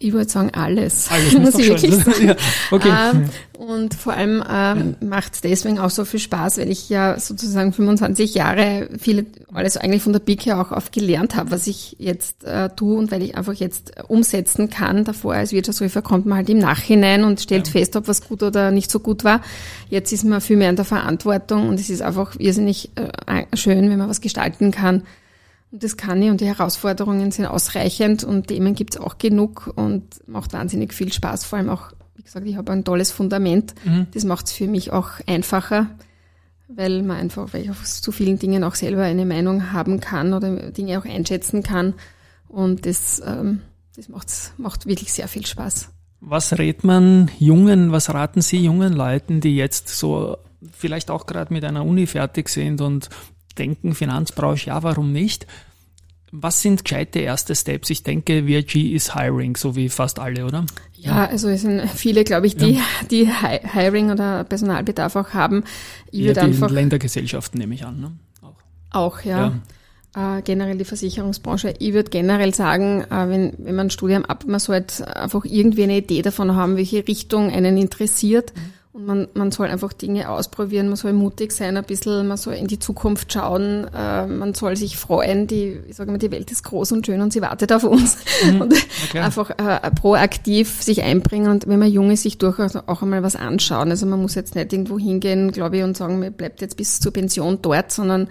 Ich 0.00 0.12
würde 0.12 0.30
sagen 0.30 0.50
alles, 0.52 1.08
alles 1.10 1.32
muss 1.38 1.54
ich 1.58 1.68
wirklich 1.68 1.96
sagen. 1.96 2.26
ja, 2.28 2.36
okay. 2.70 2.92
Ähm, 3.12 3.30
und 3.58 3.94
vor 3.94 4.12
allem 4.12 4.44
ähm, 4.48 4.94
macht 5.00 5.34
es 5.34 5.40
deswegen 5.40 5.80
auch 5.80 5.90
so 5.90 6.04
viel 6.04 6.20
Spaß, 6.20 6.58
weil 6.58 6.70
ich 6.70 6.88
ja 6.88 7.18
sozusagen 7.18 7.72
25 7.72 8.34
Jahre 8.34 8.88
viele 9.00 9.26
alles 9.52 9.76
eigentlich 9.76 10.02
von 10.02 10.12
der 10.12 10.20
Pike 10.20 10.56
auch 10.56 10.70
auf 10.70 10.92
gelernt 10.92 11.34
habe, 11.34 11.50
was 11.50 11.66
ich 11.66 11.96
jetzt 11.98 12.44
äh, 12.44 12.68
tue 12.68 12.96
und 12.96 13.10
weil 13.10 13.22
ich 13.22 13.36
einfach 13.36 13.54
jetzt 13.54 13.92
umsetzen 14.06 14.70
kann. 14.70 15.04
Davor 15.04 15.34
als 15.34 15.50
Wirtschaftsprüfer 15.50 16.02
kommt 16.02 16.26
man 16.26 16.38
halt 16.38 16.50
im 16.50 16.58
Nachhinein 16.58 17.24
und 17.24 17.40
stellt 17.40 17.66
ja. 17.66 17.72
fest, 17.72 17.96
ob 17.96 18.06
was 18.06 18.22
gut 18.22 18.44
oder 18.44 18.70
nicht 18.70 18.92
so 18.92 19.00
gut 19.00 19.24
war. 19.24 19.40
Jetzt 19.90 20.12
ist 20.12 20.24
man 20.24 20.40
viel 20.40 20.56
mehr 20.56 20.70
in 20.70 20.76
der 20.76 20.84
Verantwortung 20.84 21.68
und 21.68 21.80
es 21.80 21.90
ist 21.90 22.02
einfach 22.02 22.36
irrsinnig 22.38 22.90
äh, 22.94 23.56
schön, 23.56 23.90
wenn 23.90 23.98
man 23.98 24.08
was 24.08 24.20
gestalten 24.20 24.70
kann. 24.70 25.02
Und 25.70 25.82
das 25.82 25.96
kann 25.96 26.22
ich 26.22 26.30
und 26.30 26.40
die 26.40 26.46
Herausforderungen 26.46 27.30
sind 27.30 27.46
ausreichend 27.46 28.24
und 28.24 28.48
Themen 28.48 28.74
gibt's 28.74 28.96
auch 28.96 29.18
genug 29.18 29.72
und 29.76 30.26
macht 30.26 30.52
wahnsinnig 30.52 30.94
viel 30.94 31.12
Spaß, 31.12 31.44
vor 31.44 31.58
allem 31.58 31.68
auch 31.68 31.92
wie 32.18 32.22
gesagt, 32.24 32.46
ich 32.46 32.56
habe 32.56 32.72
ein 32.72 32.84
tolles 32.84 33.12
Fundament. 33.12 33.74
Mhm. 33.84 34.08
Das 34.12 34.24
macht 34.24 34.46
es 34.46 34.52
für 34.52 34.66
mich 34.66 34.92
auch 34.92 35.08
einfacher, 35.26 35.86
weil 36.66 37.02
man 37.02 37.16
einfach, 37.16 37.52
weil 37.52 37.62
ich 37.62 37.70
auf 37.70 37.84
zu 37.84 38.10
vielen 38.10 38.38
Dingen 38.38 38.64
auch 38.64 38.74
selber 38.74 39.02
eine 39.04 39.24
Meinung 39.24 39.72
haben 39.72 40.00
kann 40.00 40.34
oder 40.34 40.70
Dinge 40.72 40.98
auch 40.98 41.04
einschätzen 41.04 41.62
kann. 41.62 41.94
Und 42.48 42.86
das, 42.86 43.22
ähm, 43.24 43.60
das 43.94 44.08
macht's, 44.08 44.52
macht 44.58 44.86
wirklich 44.86 45.12
sehr 45.12 45.28
viel 45.28 45.46
Spaß. 45.46 45.90
Was 46.20 46.58
rät 46.58 46.82
man 46.82 47.30
jungen, 47.38 47.92
was 47.92 48.12
raten 48.12 48.42
Sie 48.42 48.58
jungen 48.58 48.92
Leuten, 48.92 49.40
die 49.40 49.54
jetzt 49.54 49.88
so 49.88 50.38
vielleicht 50.72 51.12
auch 51.12 51.26
gerade 51.26 51.52
mit 51.52 51.64
einer 51.64 51.84
Uni 51.84 52.08
fertig 52.08 52.48
sind 52.48 52.80
und 52.80 53.08
denken, 53.58 53.94
Finanzbranche, 53.94 54.68
ja, 54.68 54.82
warum 54.82 55.12
nicht? 55.12 55.46
Was 56.30 56.60
sind 56.60 56.84
gescheite 56.84 57.20
erste 57.20 57.54
Steps? 57.54 57.88
Ich 57.88 58.02
denke, 58.02 58.42
VRG 58.44 58.92
ist 58.94 59.14
Hiring, 59.14 59.56
so 59.56 59.76
wie 59.76 59.88
fast 59.88 60.18
alle, 60.18 60.44
oder? 60.44 60.66
Ja, 60.94 61.24
also 61.26 61.48
es 61.48 61.62
sind 61.62 61.88
viele, 61.88 62.22
glaube 62.24 62.46
ich, 62.46 62.56
die, 62.56 62.80
die 63.10 63.28
Hi- 63.32 63.60
Hiring 63.72 64.10
oder 64.10 64.44
Personalbedarf 64.44 65.16
auch 65.16 65.30
haben. 65.30 65.64
Ich 66.10 66.20
Ja, 66.20 66.34
die 66.34 66.40
einfach 66.40 66.70
Ländergesellschaften 66.70 67.58
nehme 67.58 67.74
ich 67.74 67.84
an. 67.86 68.00
Ne? 68.00 68.12
Auch. 68.42 68.54
auch, 68.90 69.22
ja. 69.22 69.54
Äh, 70.16 70.42
generell 70.42 70.76
die 70.76 70.84
Versicherungsbranche. 70.84 71.74
Ich 71.78 71.92
würde 71.92 72.10
generell 72.10 72.54
sagen, 72.54 73.02
äh, 73.10 73.28
wenn, 73.28 73.52
wenn 73.58 73.74
man 73.74 73.86
ein 73.86 73.90
Studium 73.90 74.24
ab, 74.24 74.44
man 74.46 74.60
sollte 74.60 75.16
einfach 75.16 75.44
irgendwie 75.44 75.84
eine 75.84 75.98
Idee 75.98 76.20
davon 76.22 76.54
haben, 76.56 76.76
welche 76.76 77.06
Richtung 77.08 77.50
einen 77.50 77.78
interessiert. 77.78 78.52
Und 78.98 79.06
man, 79.06 79.28
man 79.34 79.52
soll 79.52 79.68
einfach 79.68 79.92
Dinge 79.92 80.28
ausprobieren, 80.28 80.88
man 80.88 80.96
soll 80.96 81.12
mutig 81.12 81.52
sein 81.52 81.76
ein 81.76 81.84
bisschen, 81.84 82.26
man 82.26 82.36
soll 82.36 82.54
in 82.54 82.66
die 82.66 82.80
Zukunft 82.80 83.32
schauen, 83.32 83.86
äh, 83.94 84.26
man 84.26 84.54
soll 84.54 84.74
sich 84.74 84.96
freuen, 84.96 85.46
die, 85.46 85.78
ich 85.86 85.94
sage 85.94 86.10
mal, 86.10 86.18
die 86.18 86.32
Welt 86.32 86.50
ist 86.50 86.64
groß 86.64 86.90
und 86.90 87.06
schön 87.06 87.20
und 87.20 87.32
sie 87.32 87.40
wartet 87.40 87.72
auf 87.72 87.84
uns. 87.84 88.16
Und 88.58 88.74
Okay. 89.08 89.20
einfach 89.20 89.50
äh, 89.50 89.90
proaktiv 89.92 90.82
sich 90.82 91.02
einbringen 91.02 91.50
und 91.50 91.68
wenn 91.68 91.78
man 91.78 91.90
jung 91.90 92.10
ist, 92.10 92.22
sich 92.24 92.38
durchaus 92.38 92.74
auch 92.74 93.02
einmal 93.02 93.22
was 93.22 93.36
anschauen. 93.36 93.90
Also 93.90 94.04
man 94.06 94.20
muss 94.20 94.34
jetzt 94.34 94.54
nicht 94.56 94.72
irgendwo 94.72 94.98
hingehen, 94.98 95.52
glaube 95.52 95.78
ich, 95.78 95.84
und 95.84 95.96
sagen, 95.96 96.18
man 96.18 96.32
bleibt 96.32 96.60
jetzt 96.60 96.76
bis 96.76 96.98
zur 96.98 97.12
Pension 97.12 97.60
dort, 97.62 97.92
sondern 97.92 98.28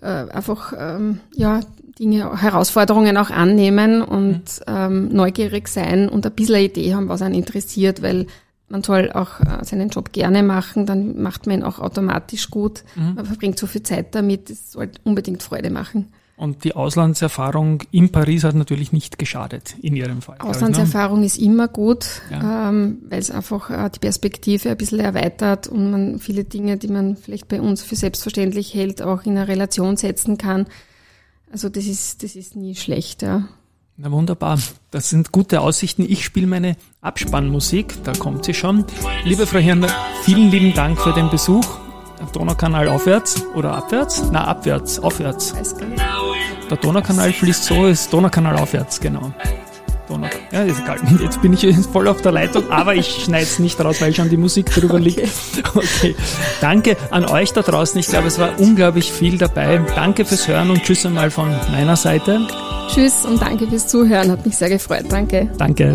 äh, 0.00 0.06
einfach 0.06 0.72
ähm, 0.76 1.20
ja 1.34 1.60
Dinge, 1.98 2.40
Herausforderungen 2.42 3.16
auch 3.16 3.30
annehmen 3.30 4.02
und 4.02 4.42
ähm, 4.66 5.08
neugierig 5.14 5.68
sein 5.68 6.08
und 6.08 6.26
ein 6.26 6.32
bisschen 6.32 6.56
eine 6.56 6.64
Idee 6.64 6.94
haben, 6.94 7.08
was 7.08 7.22
einen 7.22 7.34
interessiert, 7.36 8.02
weil 8.02 8.26
man 8.72 8.82
soll 8.82 9.12
auch 9.12 9.38
äh, 9.40 9.64
seinen 9.64 9.90
Job 9.90 10.12
gerne 10.12 10.42
machen, 10.42 10.86
dann 10.86 11.22
macht 11.22 11.46
man 11.46 11.58
ihn 11.58 11.62
auch 11.62 11.78
automatisch 11.78 12.50
gut. 12.50 12.82
Man 12.96 13.24
verbringt 13.24 13.58
so 13.58 13.66
viel 13.68 13.82
Zeit 13.84 14.14
damit, 14.16 14.50
es 14.50 14.72
soll 14.72 14.90
unbedingt 15.04 15.42
Freude 15.42 15.70
machen. 15.70 16.08
Und 16.36 16.64
die 16.64 16.74
Auslandserfahrung 16.74 17.82
in 17.92 18.10
Paris 18.10 18.42
hat 18.42 18.54
natürlich 18.56 18.90
nicht 18.90 19.18
geschadet, 19.18 19.76
in 19.82 19.94
Ihrem 19.94 20.22
Fall. 20.22 20.36
glaub 20.38 20.50
ich, 20.50 20.60
ne? 20.60 20.66
Auslandserfahrung 20.66 21.22
ist 21.22 21.38
immer 21.38 21.68
gut, 21.68 22.06
Ja. 22.30 22.70
ähm, 22.70 22.98
weil 23.08 23.20
es 23.20 23.30
einfach 23.30 23.70
äh, 23.70 23.90
die 23.94 24.00
Perspektive 24.00 24.70
ein 24.70 24.76
bisschen 24.76 24.98
erweitert 25.00 25.68
und 25.68 25.90
man 25.92 26.18
viele 26.18 26.42
Dinge, 26.44 26.78
die 26.78 26.88
man 26.88 27.16
vielleicht 27.16 27.46
bei 27.48 27.60
uns 27.60 27.82
für 27.82 27.94
selbstverständlich 27.94 28.74
hält, 28.74 29.02
auch 29.02 29.22
in 29.24 29.36
eine 29.36 29.46
Relation 29.46 29.96
setzen 29.98 30.38
kann. 30.38 30.66
Also 31.52 31.68
das 31.68 31.84
ist, 31.86 32.22
das 32.24 32.34
ist 32.34 32.56
nie 32.56 32.74
schlecht, 32.74 33.22
ja. 33.22 33.46
Na 33.96 34.10
wunderbar. 34.10 34.58
Das 34.90 35.10
sind 35.10 35.32
gute 35.32 35.60
Aussichten. 35.60 36.04
Ich 36.08 36.24
spiele 36.24 36.46
meine 36.46 36.76
Abspannmusik. 37.02 38.02
Da 38.04 38.12
kommt 38.12 38.44
sie 38.44 38.54
schon. 38.54 38.84
Liebe 39.24 39.46
Frau 39.46 39.58
Hirn, 39.58 39.86
vielen 40.24 40.50
lieben 40.50 40.74
Dank 40.74 40.98
für 40.98 41.12
den 41.12 41.28
Besuch. 41.30 41.64
Donaukanal 42.32 42.88
aufwärts 42.88 43.44
oder 43.54 43.74
abwärts? 43.74 44.22
Na, 44.30 44.44
abwärts, 44.44 44.98
aufwärts. 44.98 45.54
Der 46.70 46.76
Donaukanal 46.78 47.32
fließt 47.32 47.64
so, 47.64 47.86
ist 47.86 48.12
Donaukanal 48.12 48.56
aufwärts, 48.56 49.00
genau. 49.00 49.32
Donau. 50.08 50.28
Ja, 50.50 50.62
ist 50.62 50.80
egal. 50.80 50.98
Jetzt 51.20 51.42
bin 51.42 51.52
ich 51.52 51.76
voll 51.86 52.08
auf 52.08 52.22
der 52.22 52.32
Leitung, 52.32 52.70
aber 52.70 52.94
ich 52.94 53.24
schneide 53.24 53.44
es 53.44 53.58
nicht 53.58 53.78
raus, 53.84 54.00
weil 54.00 54.14
schon 54.14 54.30
die 54.30 54.36
Musik 54.36 54.66
drüber 54.66 54.98
liegt. 54.98 55.28
Okay. 55.74 56.14
Danke 56.60 56.96
an 57.10 57.24
euch 57.26 57.52
da 57.52 57.62
draußen. 57.62 57.98
Ich 57.98 58.06
glaube, 58.08 58.28
es 58.28 58.38
war 58.38 58.58
unglaublich 58.58 59.12
viel 59.12 59.38
dabei. 59.38 59.78
Danke 59.94 60.24
fürs 60.24 60.48
Hören 60.48 60.70
und 60.70 60.82
tschüss 60.82 61.04
einmal 61.04 61.30
von 61.30 61.50
meiner 61.70 61.96
Seite. 61.96 62.46
Tschüss 62.88 63.24
und 63.24 63.40
danke 63.40 63.66
fürs 63.66 63.88
Zuhören, 63.88 64.30
hat 64.30 64.44
mich 64.44 64.56
sehr 64.56 64.68
gefreut. 64.68 65.06
Danke. 65.08 65.48
Danke. 65.58 65.94